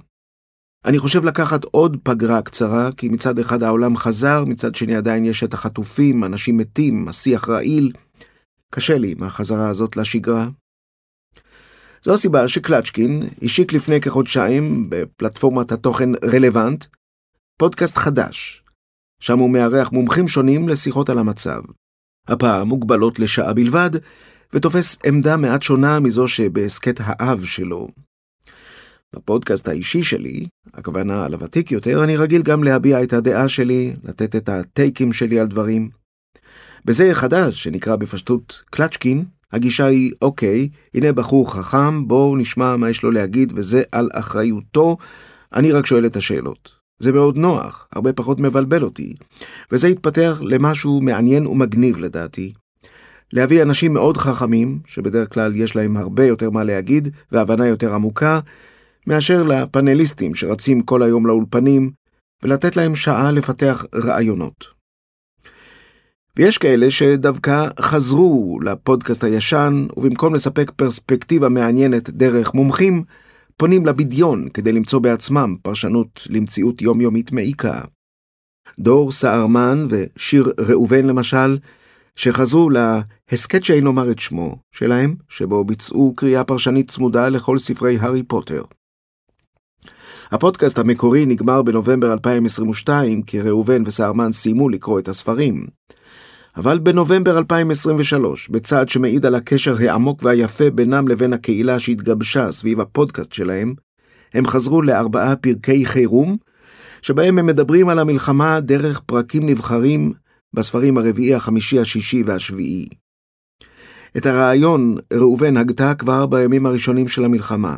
אני 0.85 0.99
חושב 0.99 1.25
לקחת 1.25 1.63
עוד 1.63 1.97
פגרה 2.03 2.41
קצרה, 2.41 2.89
כי 2.97 3.09
מצד 3.09 3.39
אחד 3.39 3.63
העולם 3.63 3.97
חזר, 3.97 4.45
מצד 4.45 4.75
שני 4.75 4.95
עדיין 4.95 5.25
יש 5.25 5.43
את 5.43 5.53
החטופים, 5.53 6.23
אנשים 6.23 6.57
מתים, 6.57 7.07
השיח 7.07 7.49
רעיל. 7.49 7.91
קשה 8.73 8.97
לי 8.97 9.11
עם 9.11 9.23
החזרה 9.23 9.69
הזאת 9.69 9.97
לשגרה. 9.97 10.49
זו 12.03 12.13
הסיבה 12.13 12.47
שקלצ'קין 12.47 13.23
השיק 13.41 13.73
לפני 13.73 14.01
כחודשיים, 14.01 14.89
בפלטפורמת 14.89 15.71
התוכן 15.71 16.09
רלוונט, 16.23 16.85
פודקאסט 17.57 17.97
חדש, 17.97 18.63
שם 19.21 19.39
הוא 19.39 19.49
מארח 19.49 19.91
מומחים 19.91 20.27
שונים 20.27 20.69
לשיחות 20.69 21.09
על 21.09 21.17
המצב. 21.17 21.61
הפעם 22.27 22.67
מוגבלות 22.67 23.19
לשעה 23.19 23.53
בלבד, 23.53 23.89
ותופס 24.53 24.97
עמדה 25.05 25.37
מעט 25.37 25.63
שונה 25.63 25.99
מזו 25.99 26.27
שבהסכת 26.27 26.99
האב 27.03 27.43
שלו. 27.43 27.87
בפודקאסט 29.15 29.67
האישי 29.67 30.03
שלי, 30.03 30.45
הכוונה 30.73 31.25
על 31.25 31.33
הוותיק 31.33 31.71
יותר, 31.71 32.03
אני 32.03 32.17
רגיל 32.17 32.41
גם 32.41 32.63
להביע 32.63 33.03
את 33.03 33.13
הדעה 33.13 33.49
שלי, 33.49 33.93
לתת 34.03 34.35
את 34.35 34.49
הטייקים 34.49 35.13
שלי 35.13 35.39
על 35.39 35.47
דברים. 35.47 35.89
בזה 36.85 37.09
חדש, 37.13 37.63
שנקרא 37.63 37.95
בפשטות 37.95 38.63
קלצ'קין, 38.69 39.25
הגישה 39.51 39.85
היא, 39.85 40.11
אוקיי, 40.21 40.69
הנה 40.93 41.11
בחור 41.11 41.53
חכם, 41.53 42.07
בואו 42.07 42.37
נשמע 42.37 42.75
מה 42.75 42.89
יש 42.89 43.03
לו 43.03 43.11
להגיד, 43.11 43.53
וזה 43.55 43.83
על 43.91 44.09
אחריותו, 44.13 44.97
אני 45.53 45.71
רק 45.71 45.85
שואל 45.85 46.05
את 46.05 46.15
השאלות. 46.15 46.80
זה 47.01 47.11
מאוד 47.11 47.37
נוח, 47.37 47.87
הרבה 47.95 48.13
פחות 48.13 48.39
מבלבל 48.39 48.83
אותי, 48.83 49.13
וזה 49.71 49.87
התפתח 49.87 50.41
למשהו 50.43 51.01
מעניין 51.01 51.47
ומגניב 51.47 51.99
לדעתי. 51.99 52.53
להביא 53.33 53.61
אנשים 53.61 53.93
מאוד 53.93 54.17
חכמים, 54.17 54.79
שבדרך 54.85 55.33
כלל 55.33 55.55
יש 55.55 55.75
להם 55.75 55.97
הרבה 55.97 56.25
יותר 56.25 56.49
מה 56.49 56.63
להגיד, 56.63 57.09
והבנה 57.31 57.67
יותר 57.67 57.93
עמוקה, 57.93 58.39
מאשר 59.07 59.43
לפאנליסטים 59.43 60.35
שרצים 60.35 60.81
כל 60.81 61.03
היום 61.03 61.25
לאולפנים, 61.25 61.91
ולתת 62.43 62.75
להם 62.75 62.95
שעה 62.95 63.31
לפתח 63.31 63.85
רעיונות. 63.95 64.81
ויש 66.37 66.57
כאלה 66.57 66.91
שדווקא 66.91 67.67
חזרו 67.79 68.59
לפודקאסט 68.63 69.23
הישן, 69.23 69.85
ובמקום 69.97 70.35
לספק 70.35 70.71
פרספקטיבה 70.75 71.49
מעניינת 71.49 72.09
דרך 72.09 72.53
מומחים, 72.53 73.03
פונים 73.61 73.85
לבדיון 73.85 74.49
כדי 74.53 74.71
למצוא 74.71 74.99
בעצמם 74.99 75.55
פרשנות 75.61 76.21
למציאות 76.29 76.81
יומיומית 76.81 77.31
מעיקה. 77.31 77.81
דור 78.79 79.11
סהרמן 79.11 79.87
ושיר 79.89 80.53
ראובן 80.59 81.05
למשל, 81.05 81.57
שחזרו 82.15 82.69
להסכת 82.69 83.63
שאין 83.63 83.83
לומר 83.83 84.11
את 84.11 84.19
שמו 84.19 84.57
שלהם, 84.71 85.15
שבו 85.29 85.63
ביצעו 85.63 86.13
קריאה 86.15 86.43
פרשנית 86.43 86.91
צמודה 86.91 87.29
לכל 87.29 87.57
ספרי 87.57 87.97
הארי 87.97 88.23
פוטר. 88.23 88.63
הפודקאסט 90.31 90.79
המקורי 90.79 91.25
נגמר 91.25 91.61
בנובמבר 91.61 92.13
2022, 92.13 93.21
כי 93.21 93.41
ראובן 93.41 93.83
וסהרמן 93.85 94.31
סיימו 94.31 94.69
לקרוא 94.69 94.99
את 94.99 95.07
הספרים. 95.07 95.67
אבל 96.57 96.79
בנובמבר 96.79 97.37
2023, 97.37 98.49
בצעד 98.49 98.89
שמעיד 98.89 99.25
על 99.25 99.35
הקשר 99.35 99.75
העמוק 99.79 100.23
והיפה 100.23 100.69
בינם 100.69 101.07
לבין 101.07 101.33
הקהילה 101.33 101.79
שהתגבשה 101.79 102.51
סביב 102.51 102.79
הפודקאסט 102.79 103.33
שלהם, 103.33 103.73
הם 104.33 104.47
חזרו 104.47 104.81
לארבעה 104.81 105.35
פרקי 105.35 105.85
חירום, 105.85 106.37
שבהם 107.01 107.37
הם 107.37 107.45
מדברים 107.45 107.89
על 107.89 107.99
המלחמה 107.99 108.59
דרך 108.59 108.99
פרקים 108.99 109.45
נבחרים 109.49 110.13
בספרים 110.53 110.97
הרביעי, 110.97 111.35
החמישי, 111.35 111.79
השישי 111.79 112.23
והשביעי. 112.23 112.87
את 114.17 114.25
הרעיון 114.25 114.97
ראובן 115.13 115.57
הגתה 115.57 115.95
כבר 115.95 116.25
בימים 116.25 116.65
הראשונים 116.65 117.07
של 117.07 117.25
המלחמה. 117.25 117.77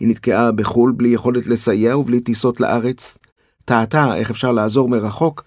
היא 0.00 0.08
נתקעה 0.08 0.52
בחו"ל 0.52 0.92
בלי 0.96 1.08
יכולת 1.08 1.46
לסייע 1.46 1.98
ובלי 1.98 2.20
טיסות 2.20 2.60
לארץ, 2.60 3.18
טעתה 3.64 4.16
איך 4.16 4.30
אפשר 4.30 4.52
לעזור 4.52 4.88
מרחוק, 4.88 5.44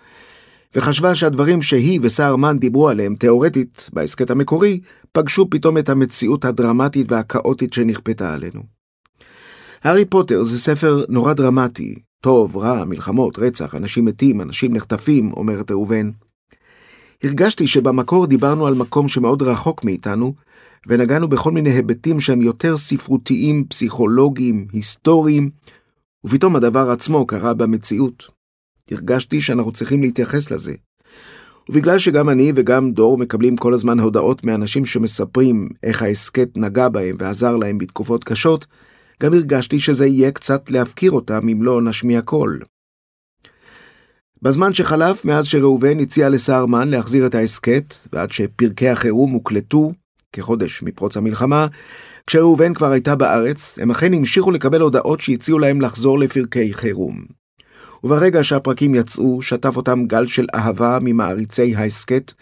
וחשבה 0.76 1.16
שהדברים 1.16 1.62
שהיא 1.62 2.00
וסהרמן 2.04 2.60
דיברו 2.60 2.90
עליהם 2.90 3.16
תאורטית 3.16 3.90
בהסכת 3.94 4.30
המקורי, 4.30 4.80
פגשו 5.12 5.50
פתאום 5.50 5.78
את 5.78 5.90
המציאות 5.90 6.46
הדרמטית 6.46 7.12
והכאוטית 7.12 7.74
שנכפתה 7.74 8.34
עלינו. 8.34 8.64
הארי 9.84 10.06
פוטר 10.06 10.44
זה 10.44 10.60
ספר 10.60 11.04
נורא 11.10 11.34
דרמטי, 11.34 11.96
טוב, 12.22 12.58
רע, 12.58 12.86
מלחמות, 12.86 13.40
רצח, 13.40 13.76
אנשים 13.76 14.06
מתים, 14.06 14.42
אנשים 14.42 14.74
נחטפים, 14.74 15.32
אומרת 15.34 15.72
ראובן. 15.72 16.10
הרגשתי 17.24 17.68
שבמקור 17.68 18.28
דיברנו 18.28 18.68
על 18.68 18.74
מקום 18.74 19.08
שמאוד 19.08 19.42
רחוק 19.42 19.84
מאיתנו, 19.84 20.34
ונגענו 20.88 21.28
בכל 21.28 21.52
מיני 21.52 21.70
היבטים 21.70 22.20
שהם 22.20 22.42
יותר 22.42 22.78
ספרותיים, 22.78 23.66
פסיכולוגיים, 23.70 24.68
היסטוריים, 24.74 25.50
ופתאום 26.26 26.56
הדבר 26.56 26.90
עצמו 26.92 27.26
קרה 27.26 27.54
במציאות. 27.54 28.35
הרגשתי 28.92 29.42
שאנחנו 29.42 29.72
צריכים 29.72 30.02
להתייחס 30.02 30.52
לזה. 30.52 30.74
ובגלל 31.70 32.00
שגם 32.00 32.30
אני 32.30 32.52
וגם 32.56 32.92
דור 32.92 33.18
מקבלים 33.18 33.58
כל 33.58 33.74
הזמן 33.74 34.00
הודעות 34.00 34.44
מאנשים 34.44 34.86
שמספרים 34.86 35.70
איך 35.84 36.02
ההסכת 36.02 36.50
נגע 36.58 36.90
בהם 36.90 37.16
ועזר 37.20 37.56
להם 37.56 37.78
בתקופות 37.78 38.24
קשות, 38.24 38.66
גם 39.24 39.34
הרגשתי 39.34 39.80
שזה 39.80 40.06
יהיה 40.06 40.32
קצת 40.32 40.72
להפקיר 40.72 41.12
אותם 41.12 41.50
אם 41.50 41.64
לא 41.64 41.82
נשמיע 41.82 42.22
קול. 42.22 42.60
בזמן 44.42 44.74
שחלף 44.74 45.26
מאז 45.26 45.46
שראובן 45.46 46.00
הציע 46.00 46.30
לסהרמן 46.30 46.88
להחזיר 46.88 47.26
את 47.26 47.36
ההסכת, 47.36 47.96
ועד 48.14 48.32
שפרקי 48.32 48.90
החירום 48.90 49.32
הוקלטו, 49.32 49.94
כחודש 50.34 50.84
מפרוץ 50.84 51.18
המלחמה, 51.18 51.68
כשראובן 52.28 52.74
כבר 52.74 52.92
הייתה 52.92 53.16
בארץ, 53.16 53.80
הם 53.82 53.92
אכן 53.92 54.14
המשיכו 54.14 54.52
לקבל 54.52 54.82
הודעות 54.82 55.22
שהציעו 55.22 55.60
להם 55.60 55.82
לחזור 55.82 56.20
לפרקי 56.20 56.74
חירום. 56.74 57.45
וברגע 58.04 58.44
שהפרקים 58.44 58.96
יצאו, 58.96 59.42
שטף 59.42 59.78
אותם 59.78 60.06
גל 60.06 60.28
של 60.28 60.46
אהבה 60.56 60.98
ממעריצי 61.02 61.76
ההסכת, 61.76 62.34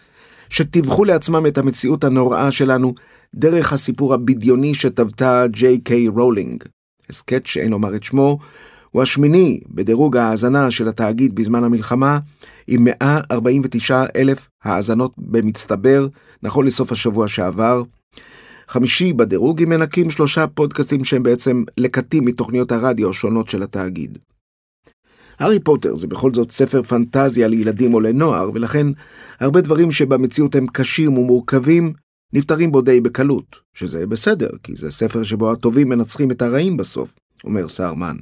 שטיווחו 0.49 1.05
לעצמם 1.05 1.45
את 1.45 1.57
המציאות 1.57 2.03
הנוראה 2.03 2.51
שלנו 2.51 2.93
דרך 3.35 3.73
הסיפור 3.73 4.13
הבדיוני 4.13 4.75
שטוותה 4.75 5.47
ג'יי 5.47 5.79
קיי 5.79 6.07
רולינג. 6.07 6.63
הסכת 7.09 7.45
שאין 7.45 7.69
לומר 7.69 7.95
את 7.95 8.03
שמו, 8.03 8.39
הוא 8.91 9.01
השמיני 9.01 9.59
בדירוג 9.69 10.17
ההאזנה 10.17 10.71
של 10.71 10.87
התאגיד 10.87 11.35
בזמן 11.35 11.63
המלחמה, 11.63 12.19
עם 12.67 12.83
149 12.83 14.03
אלף 14.15 14.49
האזנות 14.63 15.13
במצטבר, 15.17 16.07
נכון 16.43 16.65
לסוף 16.65 16.91
השבוע 16.91 17.27
שעבר. 17.27 17.83
חמישי 18.67 19.13
בדירוג, 19.13 19.61
אם 19.61 19.69
מנקים 19.69 20.09
שלושה 20.09 20.47
פודקאסטים 20.47 21.03
שהם 21.03 21.23
בעצם 21.23 21.63
לקטים 21.77 22.25
מתוכניות 22.25 22.71
הרדיו 22.71 23.09
השונות 23.09 23.49
של 23.49 23.63
התאגיד. 23.63 24.17
הארי 25.39 25.59
פוטר 25.59 25.95
זה 25.95 26.07
בכל 26.07 26.33
זאת 26.33 26.51
ספר 26.51 26.81
פנטזיה 26.81 27.47
לילדים 27.47 27.93
או 27.93 27.99
לנוער, 27.99 28.51
ולכן 28.53 28.87
הרבה 29.39 29.61
דברים 29.61 29.91
שבמציאות 29.91 30.55
הם 30.55 30.67
קשים 30.67 31.17
ומורכבים, 31.17 31.93
נפתרים 32.33 32.71
בו 32.71 32.81
די 32.81 33.01
בקלות, 33.01 33.59
שזה 33.73 34.07
בסדר, 34.07 34.49
כי 34.63 34.75
זה 34.75 34.91
ספר 34.91 35.23
שבו 35.23 35.51
הטובים 35.51 35.89
מנצחים 35.89 36.31
את 36.31 36.41
הרעים 36.41 36.77
בסוף, 36.77 37.15
אומר 37.43 37.69
סהרמן. 37.69 38.15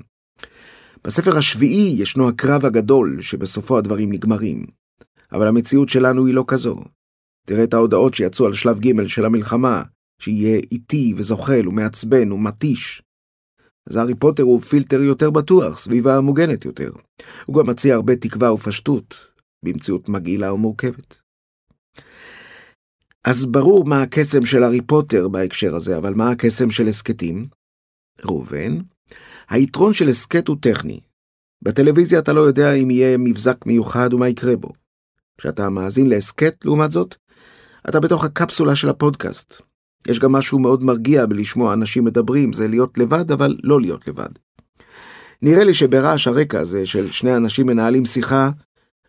בספר 1.03 1.37
השביעי 1.37 1.95
ישנו 2.01 2.29
הקרב 2.29 2.65
הגדול, 2.65 3.21
שבסופו 3.21 3.77
הדברים 3.77 4.11
נגמרים. 4.11 4.65
אבל 5.31 5.47
המציאות 5.47 5.89
שלנו 5.89 6.25
היא 6.25 6.33
לא 6.33 6.43
כזו. 6.47 6.75
תראה 7.45 7.63
את 7.63 7.73
ההודעות 7.73 8.13
שיצאו 8.13 8.45
על 8.45 8.53
שלב 8.53 8.79
ג' 8.79 9.07
של 9.07 9.25
המלחמה, 9.25 9.83
שיהיה 10.21 10.59
איטי 10.71 11.13
וזוחל 11.17 11.67
ומעצבן 11.67 12.31
ומתיש. 12.31 13.01
אז 13.89 13.95
הארי 13.95 14.15
פוטר 14.15 14.43
הוא 14.43 14.61
פילטר 14.61 15.01
יותר 15.01 15.29
בטוח, 15.29 15.77
סביבה 15.77 16.21
מוגנת 16.21 16.65
יותר. 16.65 16.91
הוא 17.45 17.55
גם 17.55 17.69
מציע 17.69 17.95
הרבה 17.95 18.15
תקווה 18.15 18.53
ופשטות, 18.53 19.15
במציאות 19.65 20.09
מגעילה 20.09 20.53
ומורכבת. 20.53 21.21
אז 23.23 23.45
ברור 23.45 23.85
מה 23.85 24.01
הקסם 24.01 24.45
של 24.45 24.63
הארי 24.63 24.81
פוטר 24.81 25.27
בהקשר 25.27 25.75
הזה, 25.75 25.97
אבל 25.97 26.13
מה 26.13 26.31
הקסם 26.31 26.71
של 26.71 26.87
הסכתים? 26.87 27.47
ראובן, 28.25 28.77
היתרון 29.49 29.93
של 29.93 30.09
הסכת 30.09 30.47
הוא 30.47 30.57
טכני. 30.61 30.99
בטלוויזיה 31.61 32.19
אתה 32.19 32.33
לא 32.33 32.41
יודע 32.41 32.73
אם 32.73 32.91
יהיה 32.91 33.17
מבזק 33.17 33.65
מיוחד 33.65 34.13
ומה 34.13 34.29
יקרה 34.29 34.55
בו. 34.55 34.73
כשאתה 35.37 35.69
מאזין 35.69 36.09
להסכת, 36.09 36.65
לעומת 36.65 36.91
זאת, 36.91 37.15
אתה 37.89 37.99
בתוך 37.99 38.23
הקפסולה 38.23 38.75
של 38.75 38.89
הפודקאסט. 38.89 39.61
יש 40.07 40.19
גם 40.19 40.31
משהו 40.31 40.59
מאוד 40.59 40.83
מרגיע 40.83 41.25
בלשמוע 41.25 41.73
אנשים 41.73 42.05
מדברים, 42.05 42.53
זה 42.53 42.67
להיות 42.67 42.97
לבד, 42.97 43.31
אבל 43.31 43.57
לא 43.63 43.81
להיות 43.81 44.07
לבד. 44.07 44.29
נראה 45.41 45.63
לי 45.63 45.73
שברעש 45.73 46.27
הרקע 46.27 46.59
הזה 46.59 46.85
של 46.85 47.11
שני 47.11 47.35
אנשים 47.35 47.67
מנהלים 47.67 48.05
שיחה, 48.05 48.49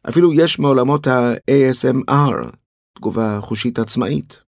אפילו 0.09 0.33
יש 0.33 0.59
מעולמות 0.59 1.07
ה-ASMR, 1.07 2.57
תגובה 2.99 3.39
חושית 3.41 3.79
עצמאית. 3.79 4.43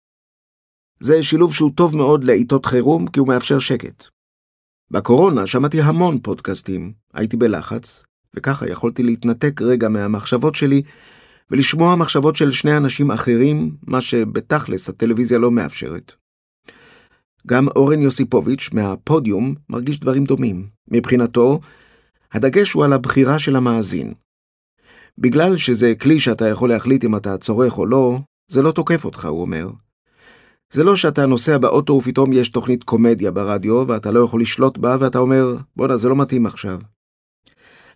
זה 0.99 1.23
שילוב 1.23 1.53
שהוא 1.53 1.71
טוב 1.75 1.97
מאוד 1.97 2.23
לעיתות 2.23 2.65
חירום, 2.65 3.07
כי 3.07 3.19
הוא 3.19 3.27
מאפשר 3.27 3.59
שקט. 3.59 4.05
בקורונה 4.91 5.47
שמעתי 5.47 5.81
המון 5.81 6.19
פודקאסטים, 6.19 6.93
הייתי 7.13 7.37
בלחץ, 7.37 8.03
וככה 8.35 8.69
יכולתי 8.69 9.03
להתנתק 9.03 9.61
רגע 9.61 9.89
מהמחשבות 9.89 10.55
שלי 10.55 10.81
ולשמוע 11.51 11.95
מחשבות 11.95 12.35
של 12.35 12.51
שני 12.51 12.77
אנשים 12.77 13.11
אחרים, 13.11 13.75
מה 13.87 14.01
שבתכלס 14.01 14.89
הטלוויזיה 14.89 15.37
לא 15.37 15.51
מאפשרת. 15.51 16.20
גם 17.47 17.67
אורן 17.67 18.01
יוסיפוביץ' 18.01 18.69
מהפודיום 18.73 19.55
מרגיש 19.69 19.99
דברים 19.99 20.23
דומים. 20.23 20.67
מבחינתו, 20.91 21.59
הדגש 22.33 22.71
הוא 22.71 22.85
על 22.85 22.93
הבחירה 22.93 23.39
של 23.39 23.55
המאזין. 23.55 24.13
בגלל 25.17 25.57
שזה 25.57 25.93
כלי 26.01 26.19
שאתה 26.19 26.47
יכול 26.47 26.69
להחליט 26.69 27.05
אם 27.05 27.15
אתה 27.15 27.37
צורך 27.37 27.77
או 27.77 27.85
לא, 27.85 28.19
זה 28.51 28.61
לא 28.61 28.71
תוקף 28.71 29.05
אותך, 29.05 29.25
הוא 29.25 29.41
אומר. 29.41 29.69
זה 30.73 30.83
לא 30.83 30.95
שאתה 30.95 31.25
נוסע 31.25 31.57
באוטו 31.57 31.93
ופתאום 31.93 32.33
יש 32.33 32.49
תוכנית 32.49 32.83
קומדיה 32.83 33.31
ברדיו 33.31 33.83
ואתה 33.87 34.11
לא 34.11 34.19
יכול 34.19 34.41
לשלוט 34.41 34.77
בה 34.77 34.97
ואתה 34.99 35.19
אומר, 35.19 35.55
בואנה, 35.75 35.97
זה 35.97 36.09
לא 36.09 36.15
מתאים 36.15 36.45
עכשיו. 36.45 36.79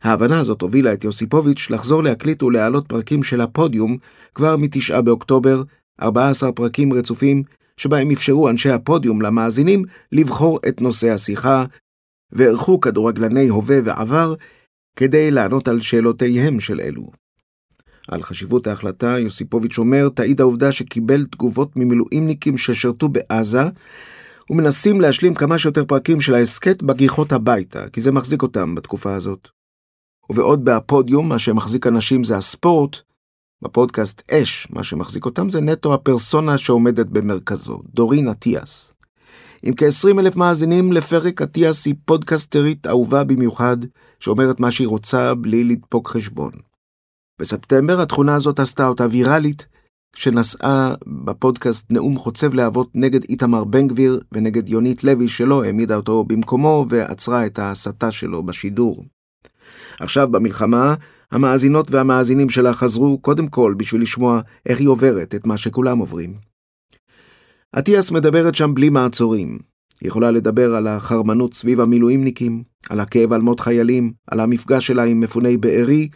ההבנה 0.01 0.39
הזאת 0.39 0.62
הובילה 0.62 0.93
את 0.93 1.03
יוסיפוביץ' 1.03 1.67
לחזור 1.69 2.03
להקליט 2.03 2.43
ולהעלות 2.43 2.88
פרקים 2.88 3.23
של 3.23 3.41
הפודיום 3.41 3.97
כבר 4.36 4.58
מתשעה 4.58 5.01
באוקטובר, 5.01 5.63
14 6.01 6.51
פרקים 6.51 6.93
רצופים, 6.93 7.43
שבהם 7.77 8.11
אפשרו 8.11 8.49
אנשי 8.49 8.69
הפודיום 8.69 9.21
למאזינים 9.21 9.83
לבחור 10.11 10.59
את 10.67 10.81
נושא 10.81 11.09
השיחה, 11.09 11.65
וערכו 12.31 12.79
כדורגלני 12.79 13.47
הווה 13.47 13.77
ועבר 13.83 14.35
כדי 14.95 15.31
לענות 15.31 15.67
על 15.67 15.81
שאלותיהם 15.81 16.59
של 16.59 16.81
אלו. 16.81 17.11
על 18.07 18.23
חשיבות 18.23 18.67
ההחלטה, 18.67 19.19
יוסיפוביץ' 19.19 19.77
אומר, 19.77 20.09
תעיד 20.09 20.41
העובדה 20.41 20.71
שקיבל 20.71 21.25
תגובות 21.25 21.71
ממילואימניקים 21.75 22.57
ששירתו 22.57 23.09
בעזה, 23.09 23.63
ומנסים 24.49 25.01
להשלים 25.01 25.33
כמה 25.33 25.57
שיותר 25.57 25.85
פרקים 25.85 26.21
של 26.21 26.33
ההסכת 26.33 26.83
בגיחות 26.83 27.31
הביתה, 27.31 27.89
כי 27.89 28.01
זה 28.01 28.11
מחזיק 28.11 28.41
אותם 28.41 28.75
בתקופה 28.75 29.15
הזאת. 29.15 29.47
ובעוד 30.29 30.65
בהפודיום, 30.65 31.29
מה 31.29 31.39
שמחזיק 31.39 31.88
אנשים 31.88 32.23
זה 32.23 32.38
הספורט, 32.38 33.01
בפודקאסט 33.65 34.32
אש, 34.32 34.67
מה 34.71 34.84
שמחזיק 34.84 35.25
אותם 35.25 35.49
זה 35.49 35.62
נטו 35.62 35.93
הפרסונה 35.93 36.58
שעומדת 36.58 37.06
במרכזו, 37.06 37.80
דורין 37.93 38.30
אטיאס. 38.30 38.93
עם 39.63 39.73
כ-20 39.78 40.19
אלף 40.19 40.36
מאזינים 40.36 40.93
לפרק, 40.93 41.41
אטיאס 41.41 41.86
היא 41.86 41.95
פודקסטרית 42.06 42.88
אהובה 42.88 43.23
במיוחד, 43.23 43.78
שאומרת 44.19 44.60
מה 44.60 44.71
שהיא 44.71 44.88
רוצה 44.88 45.36
בלי 45.36 45.63
לדפוק 45.63 46.08
חשבון. 46.10 46.51
בספטמבר 47.41 48.01
התכונה 48.01 48.36
הזאת 48.36 48.60
עשתה 48.60 48.88
אותה 48.88 49.08
ויראלית, 49.12 49.67
כשנשאה 50.13 50.93
בפודקאסט 51.25 51.91
נאום 51.91 52.17
חוצב 52.17 52.54
להבות 52.54 52.89
נגד 52.95 53.23
איתמר 53.30 53.63
בן 53.63 53.88
גביר 53.88 54.19
ונגד 54.32 54.69
יונית 54.69 55.04
לוי 55.04 55.28
שלא 55.28 55.63
העמידה 55.63 55.95
אותו 55.95 56.23
במקומו 56.23 56.86
ועצרה 56.89 57.45
את 57.45 57.60
ההסתה 57.60 58.12
שלו 58.12 58.43
בשידור. 58.43 59.06
עכשיו 59.99 60.32
במלחמה, 60.32 60.95
המאזינות 61.31 61.91
והמאזינים 61.91 62.49
שלה 62.49 62.73
חזרו 62.73 63.17
קודם 63.21 63.47
כל 63.47 63.73
בשביל 63.77 64.01
לשמוע 64.01 64.41
איך 64.65 64.79
היא 64.79 64.88
עוברת 64.88 65.35
את 65.35 65.47
מה 65.47 65.57
שכולם 65.57 65.97
עוברים. 65.97 66.33
אטיאס 67.79 68.11
מדברת 68.11 68.55
שם 68.55 68.73
בלי 68.73 68.89
מעצורים. 68.89 69.59
היא 70.01 70.07
יכולה 70.07 70.31
לדבר 70.31 70.75
על 70.75 70.88
החרמנות 70.88 71.53
סביב 71.53 71.81
המילואימניקים, 71.81 72.63
על 72.89 72.99
הכאב 72.99 73.33
על 73.33 73.41
מות 73.41 73.59
חיילים, 73.59 74.13
על 74.27 74.39
המפגש 74.39 74.88
שלה 74.88 75.03
עם 75.03 75.19
מפוני 75.19 75.57
בארי, 75.57 76.09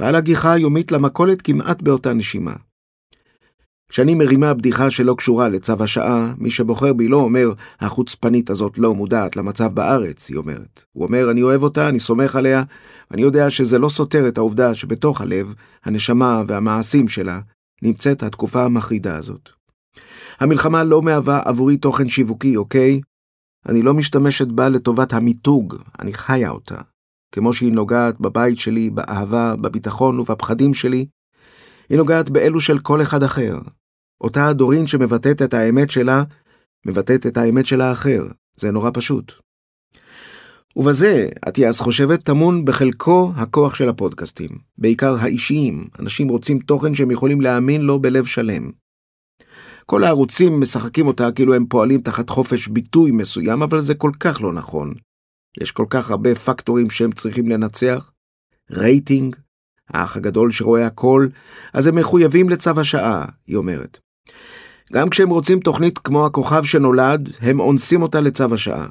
ועל 0.00 0.14
הגיחה 0.14 0.52
היומית 0.52 0.92
למכולת 0.92 1.42
כמעט 1.42 1.82
באותה 1.82 2.12
נשימה. 2.12 2.54
כשאני 3.94 4.14
מרימה 4.14 4.54
בדיחה 4.54 4.90
שלא 4.90 5.14
קשורה 5.18 5.48
לצו 5.48 5.72
השעה, 5.80 6.34
מי 6.38 6.50
שבוחר 6.50 6.92
בי 6.92 7.08
לא 7.08 7.16
אומר, 7.16 7.52
החוצפנית 7.80 8.50
הזאת 8.50 8.78
לא 8.78 8.94
מודעת 8.94 9.36
למצב 9.36 9.72
בארץ, 9.74 10.28
היא 10.28 10.36
אומרת. 10.36 10.84
הוא 10.92 11.04
אומר, 11.04 11.30
אני 11.30 11.42
אוהב 11.42 11.62
אותה, 11.62 11.88
אני 11.88 12.00
סומך 12.00 12.36
עליה, 12.36 12.62
ואני 13.10 13.22
יודע 13.22 13.50
שזה 13.50 13.78
לא 13.78 13.88
סותר 13.88 14.28
את 14.28 14.38
העובדה 14.38 14.74
שבתוך 14.74 15.20
הלב, 15.20 15.54
הנשמה 15.84 16.42
והמעשים 16.46 17.08
שלה, 17.08 17.40
נמצאת 17.82 18.22
התקופה 18.22 18.64
המחרידה 18.64 19.16
הזאת. 19.16 19.50
המלחמה 20.40 20.84
לא 20.84 21.02
מהווה 21.02 21.42
עבורי 21.44 21.76
תוכן 21.76 22.08
שיווקי, 22.08 22.56
אוקיי? 22.56 23.00
אני 23.68 23.82
לא 23.82 23.94
משתמשת 23.94 24.48
בה 24.48 24.68
לטובת 24.68 25.12
המיתוג, 25.12 25.76
אני 25.98 26.12
חיה 26.12 26.50
אותה. 26.50 26.80
כמו 27.34 27.52
שהיא 27.52 27.72
נוגעת 27.72 28.20
בבית 28.20 28.58
שלי, 28.58 28.90
באהבה, 28.90 29.56
בביטחון 29.56 30.18
ובפחדים 30.20 30.74
שלי, 30.74 31.06
היא 31.88 31.98
נוגעת 31.98 32.30
באלו 32.30 32.60
של 32.60 32.78
כל 32.78 33.02
אחד 33.02 33.22
אחר. 33.22 33.58
אותה 34.20 34.48
הדורין 34.48 34.86
שמבטאת 34.86 35.42
את 35.42 35.54
האמת 35.54 35.90
שלה, 35.90 36.22
מבטאת 36.86 37.26
את 37.26 37.36
האמת 37.36 37.66
של 37.66 37.80
האחר. 37.80 38.24
זה 38.56 38.70
נורא 38.70 38.90
פשוט. 38.94 39.32
ובזה, 40.76 41.28
אטיאס 41.48 41.80
חושבת, 41.80 42.22
טמון 42.22 42.64
בחלקו 42.64 43.32
הכוח 43.36 43.74
של 43.74 43.88
הפודקאסטים, 43.88 44.50
בעיקר 44.78 45.14
האישיים. 45.20 45.88
אנשים 45.98 46.28
רוצים 46.28 46.58
תוכן 46.58 46.94
שהם 46.94 47.10
יכולים 47.10 47.40
להאמין 47.40 47.80
לו 47.80 47.98
בלב 47.98 48.24
שלם. 48.24 48.70
כל 49.86 50.04
הערוצים 50.04 50.60
משחקים 50.60 51.06
אותה 51.06 51.32
כאילו 51.32 51.54
הם 51.54 51.66
פועלים 51.66 52.00
תחת 52.00 52.30
חופש 52.30 52.68
ביטוי 52.68 53.10
מסוים, 53.10 53.62
אבל 53.62 53.80
זה 53.80 53.94
כל 53.94 54.10
כך 54.20 54.42
לא 54.42 54.52
נכון. 54.52 54.94
יש 55.60 55.70
כל 55.70 55.86
כך 55.90 56.10
הרבה 56.10 56.34
פקטורים 56.34 56.90
שהם 56.90 57.12
צריכים 57.12 57.48
לנצח. 57.48 58.10
רייטינג, 58.70 59.36
האח 59.90 60.16
הגדול 60.16 60.50
שרואה 60.50 60.86
הכל, 60.86 61.26
אז 61.72 61.86
הם 61.86 61.94
מחויבים 61.94 62.48
לצו 62.48 62.80
השעה, 62.80 63.24
היא 63.46 63.56
אומרת. 63.56 63.98
גם 64.92 65.10
כשהם 65.10 65.30
רוצים 65.30 65.60
תוכנית 65.60 65.98
כמו 65.98 66.26
הכוכב 66.26 66.64
שנולד, 66.64 67.30
הם 67.40 67.60
אונסים 67.60 68.02
אותה 68.02 68.20
לצו 68.20 68.54
השעה. 68.54 68.86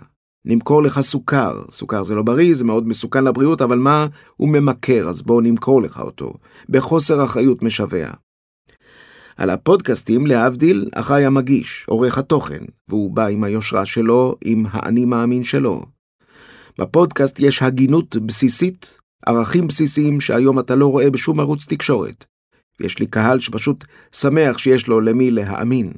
נמכור 0.45 0.83
לך 0.83 1.01
סוכר, 1.01 1.61
סוכר 1.71 2.03
זה 2.03 2.15
לא 2.15 2.21
בריא, 2.23 2.55
זה 2.55 2.63
מאוד 2.63 2.87
מסוכן 2.87 3.23
לבריאות, 3.23 3.61
אבל 3.61 3.77
מה, 3.77 4.07
הוא 4.37 4.49
ממכר, 4.49 5.09
אז 5.09 5.21
בואו 5.21 5.41
נמכור 5.41 5.81
לך 5.81 5.99
אותו. 5.99 6.33
בחוסר 6.69 7.23
אחריות 7.23 7.63
משווע. 7.63 8.07
על 9.37 9.49
הפודקאסטים, 9.49 10.27
להבדיל, 10.27 10.89
אחראי 10.95 11.25
המגיש, 11.25 11.85
עורך 11.87 12.17
התוכן, 12.17 12.63
והוא 12.87 13.11
בא 13.11 13.25
עם 13.25 13.43
היושרה 13.43 13.85
שלו, 13.85 14.35
עם 14.45 14.65
האני 14.71 15.05
מאמין 15.05 15.43
שלו. 15.43 15.81
בפודקאסט 16.79 17.39
יש 17.39 17.61
הגינות 17.61 18.15
בסיסית, 18.15 18.97
ערכים 19.25 19.67
בסיסיים 19.67 20.21
שהיום 20.21 20.59
אתה 20.59 20.75
לא 20.75 20.87
רואה 20.87 21.09
בשום 21.09 21.39
ערוץ 21.39 21.65
תקשורת. 21.67 22.25
יש 22.79 22.99
לי 22.99 23.05
קהל 23.05 23.39
שפשוט 23.39 23.85
שמח 24.15 24.57
שיש 24.57 24.87
לו 24.87 25.01
למי 25.01 25.31
להאמין. 25.31 25.91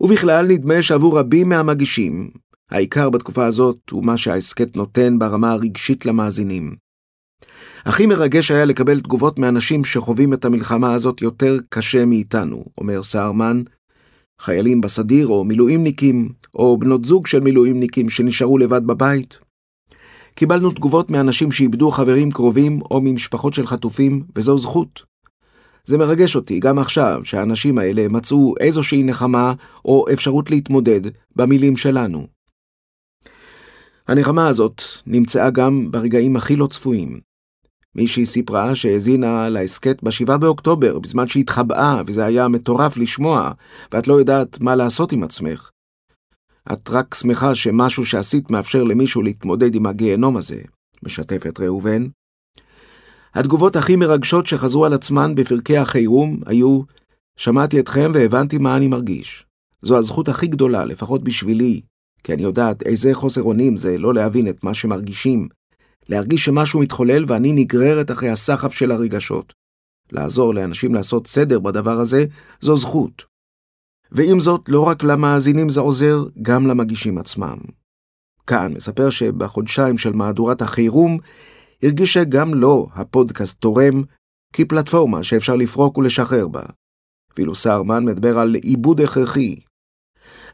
ובכלל, 0.00 0.46
נדמה 0.46 0.82
שעבור 0.82 1.18
רבים 1.18 1.48
מהמגישים, 1.48 2.30
העיקר 2.70 3.10
בתקופה 3.10 3.46
הזאת 3.46 3.78
הוא 3.90 4.04
מה 4.04 4.16
שההסכת 4.16 4.76
נותן 4.76 5.18
ברמה 5.18 5.52
הרגשית 5.52 6.06
למאזינים. 6.06 6.74
הכי 7.84 8.06
מרגש 8.06 8.50
היה 8.50 8.64
לקבל 8.64 9.00
תגובות 9.00 9.38
מאנשים 9.38 9.84
שחווים 9.84 10.34
את 10.34 10.44
המלחמה 10.44 10.94
הזאת 10.94 11.22
יותר 11.22 11.56
קשה 11.68 12.04
מאיתנו, 12.04 12.64
אומר 12.78 13.02
סהרמן, 13.02 13.62
חיילים 14.40 14.80
בסדיר 14.80 15.26
או 15.26 15.44
מילואימניקים, 15.44 16.28
או 16.54 16.78
בנות 16.78 17.04
זוג 17.04 17.26
של 17.26 17.40
מילואימניקים 17.40 18.08
שנשארו 18.08 18.58
לבד 18.58 18.86
בבית. 18.86 19.38
קיבלנו 20.34 20.70
תגובות 20.70 21.10
מאנשים 21.10 21.52
שאיבדו 21.52 21.90
חברים 21.90 22.30
קרובים 22.30 22.80
או 22.90 23.00
ממשפחות 23.00 23.54
של 23.54 23.66
חטופים, 23.66 24.22
וזו 24.36 24.58
זכות. 24.58 25.02
זה 25.84 25.98
מרגש 25.98 26.36
אותי 26.36 26.60
גם 26.60 26.78
עכשיו 26.78 27.20
שהאנשים 27.24 27.78
האלה 27.78 28.08
מצאו 28.08 28.54
איזושהי 28.60 29.02
נחמה 29.02 29.52
או 29.84 30.04
אפשרות 30.12 30.50
להתמודד 30.50 31.00
במילים 31.36 31.76
שלנו. 31.76 32.26
הנחמה 34.08 34.48
הזאת 34.48 34.82
נמצאה 35.06 35.50
גם 35.50 35.90
ברגעים 35.90 36.36
הכי 36.36 36.56
לא 36.56 36.66
צפויים. 36.66 37.20
מישהי 37.94 38.26
סיפרה 38.26 38.74
שהאזינה 38.74 39.48
להסכת 39.48 40.02
ב-7 40.02 40.36
באוקטובר, 40.36 40.98
בזמן 40.98 41.28
שהתחבאה, 41.28 42.02
וזה 42.06 42.24
היה 42.24 42.48
מטורף 42.48 42.96
לשמוע, 42.96 43.50
ואת 43.92 44.08
לא 44.08 44.14
יודעת 44.14 44.60
מה 44.60 44.76
לעשות 44.76 45.12
עם 45.12 45.22
עצמך. 45.22 45.70
את 46.72 46.90
רק 46.90 47.14
שמחה 47.14 47.54
שמשהו 47.54 48.04
שעשית 48.04 48.50
מאפשר 48.50 48.82
למישהו 48.82 49.22
להתמודד 49.22 49.74
עם 49.74 49.86
הגיהנום 49.86 50.36
הזה, 50.36 50.60
משתפת 51.02 51.60
ראובן. 51.60 52.06
התגובות 53.34 53.76
הכי 53.76 53.96
מרגשות 53.96 54.46
שחזרו 54.46 54.84
על 54.84 54.92
עצמן 54.92 55.34
בפרקי 55.34 55.76
החירום 55.76 56.40
היו 56.46 56.80
שמעתי 57.36 57.80
אתכם 57.80 58.10
והבנתי 58.14 58.58
מה 58.58 58.76
אני 58.76 58.88
מרגיש. 58.88 59.46
זו 59.82 59.98
הזכות 59.98 60.28
הכי 60.28 60.46
גדולה, 60.46 60.84
לפחות 60.84 61.24
בשבילי, 61.24 61.80
כי 62.24 62.32
אני 62.34 62.42
יודעת 62.42 62.82
איזה 62.82 63.14
חוסר 63.14 63.42
אונים 63.42 63.76
זה 63.76 63.98
לא 63.98 64.14
להבין 64.14 64.48
את 64.48 64.64
מה 64.64 64.74
שמרגישים, 64.74 65.48
להרגיש 66.08 66.44
שמשהו 66.44 66.80
מתחולל 66.80 67.24
ואני 67.26 67.52
נגררת 67.52 68.10
אחרי 68.10 68.30
הסחף 68.30 68.72
של 68.72 68.92
הרגשות. 68.92 69.52
לעזור 70.12 70.54
לאנשים 70.54 70.94
לעשות 70.94 71.26
סדר 71.26 71.58
בדבר 71.58 72.00
הזה, 72.00 72.24
זו 72.60 72.76
זכות. 72.76 73.33
ועם 74.14 74.40
זאת, 74.40 74.68
לא 74.68 74.80
רק 74.80 75.04
למאזינים 75.04 75.68
זה 75.68 75.80
עוזר, 75.80 76.24
גם 76.42 76.66
למגישים 76.66 77.18
עצמם. 77.18 77.58
כאן 78.46 78.72
מספר 78.74 79.10
שבחודשיים 79.10 79.98
של 79.98 80.12
מהדורת 80.12 80.62
החירום, 80.62 81.18
הרגיש 81.82 82.14
שגם 82.14 82.54
לו 82.54 82.88
הפודקאסט 82.94 83.60
תורם 83.60 84.02
כפלטפורמה 84.52 85.22
שאפשר 85.22 85.56
לפרוק 85.56 85.98
ולשחרר 85.98 86.48
בה. 86.48 86.62
ואילו 87.36 87.54
סהרמן 87.54 88.04
מדבר 88.04 88.38
על 88.38 88.54
עיבוד 88.54 89.00
הכרחי. 89.00 89.56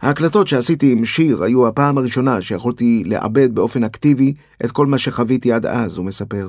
ההקלטות 0.01 0.49
שעשיתי 0.49 0.93
עם 0.93 1.05
שיר 1.05 1.43
היו 1.43 1.67
הפעם 1.67 1.99
הראשונה 1.99 2.43
שיכולתי 2.43 3.03
לעבד 3.07 3.55
באופן 3.55 3.85
אקטיבי 3.85 4.35
את 4.65 4.71
כל 4.71 4.87
מה 4.87 4.99
שחוויתי 4.99 5.53
עד 5.53 5.67
אז, 5.67 5.97
הוא 5.97 6.07
מספר. 6.07 6.49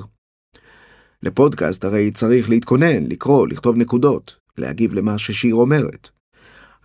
לפודקאסט 1.22 1.84
הרי 1.84 2.10
צריך 2.10 2.48
להתכונן, 2.50 3.06
לקרוא, 3.06 3.48
לכתוב 3.48 3.76
נקודות, 3.76 4.36
להגיב 4.58 4.94
למה 4.94 5.18
ששיר 5.18 5.54
אומרת. 5.54 6.11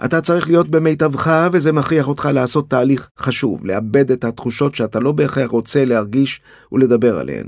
אתה 0.06 0.22
צריך 0.22 0.48
להיות 0.48 0.70
במיטבך, 0.70 1.50
וזה 1.52 1.72
מכריח 1.72 2.08
אותך 2.08 2.30
לעשות 2.34 2.70
תהליך 2.70 3.10
חשוב, 3.20 3.66
לאבד 3.66 4.12
את 4.12 4.24
התחושות 4.24 4.76
שאתה 4.76 5.00
לא 5.00 5.12
בהכרח 5.12 5.50
רוצה 5.50 5.86
להרגיש 5.86 6.42
ולדבר 6.72 7.20
עליהן. 7.20 7.48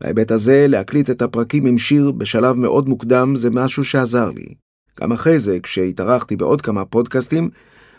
בהיבט 0.00 0.30
הזה, 0.30 0.66
להקליט 0.68 1.10
את 1.10 1.22
הפרקים 1.22 1.66
עם 1.66 1.78
שיר 1.78 2.10
בשלב 2.10 2.56
מאוד 2.56 2.88
מוקדם 2.88 3.36
זה 3.36 3.50
משהו 3.50 3.84
שעזר 3.84 4.30
לי. 4.30 4.54
גם 5.00 5.12
אחרי 5.12 5.38
זה, 5.38 5.60
כשהתארחתי 5.60 6.36
בעוד 6.36 6.60
כמה 6.60 6.84
פודקאסטים, 6.84 7.50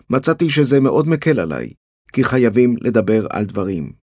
מצאתי 0.10 0.50
שזה 0.50 0.80
מאוד 0.80 1.08
מקל 1.08 1.40
עליי, 1.40 1.70
כי 2.14 2.24
חייבים 2.24 2.76
לדבר 2.82 3.28
על 3.30 3.46
דברים. 3.46 4.01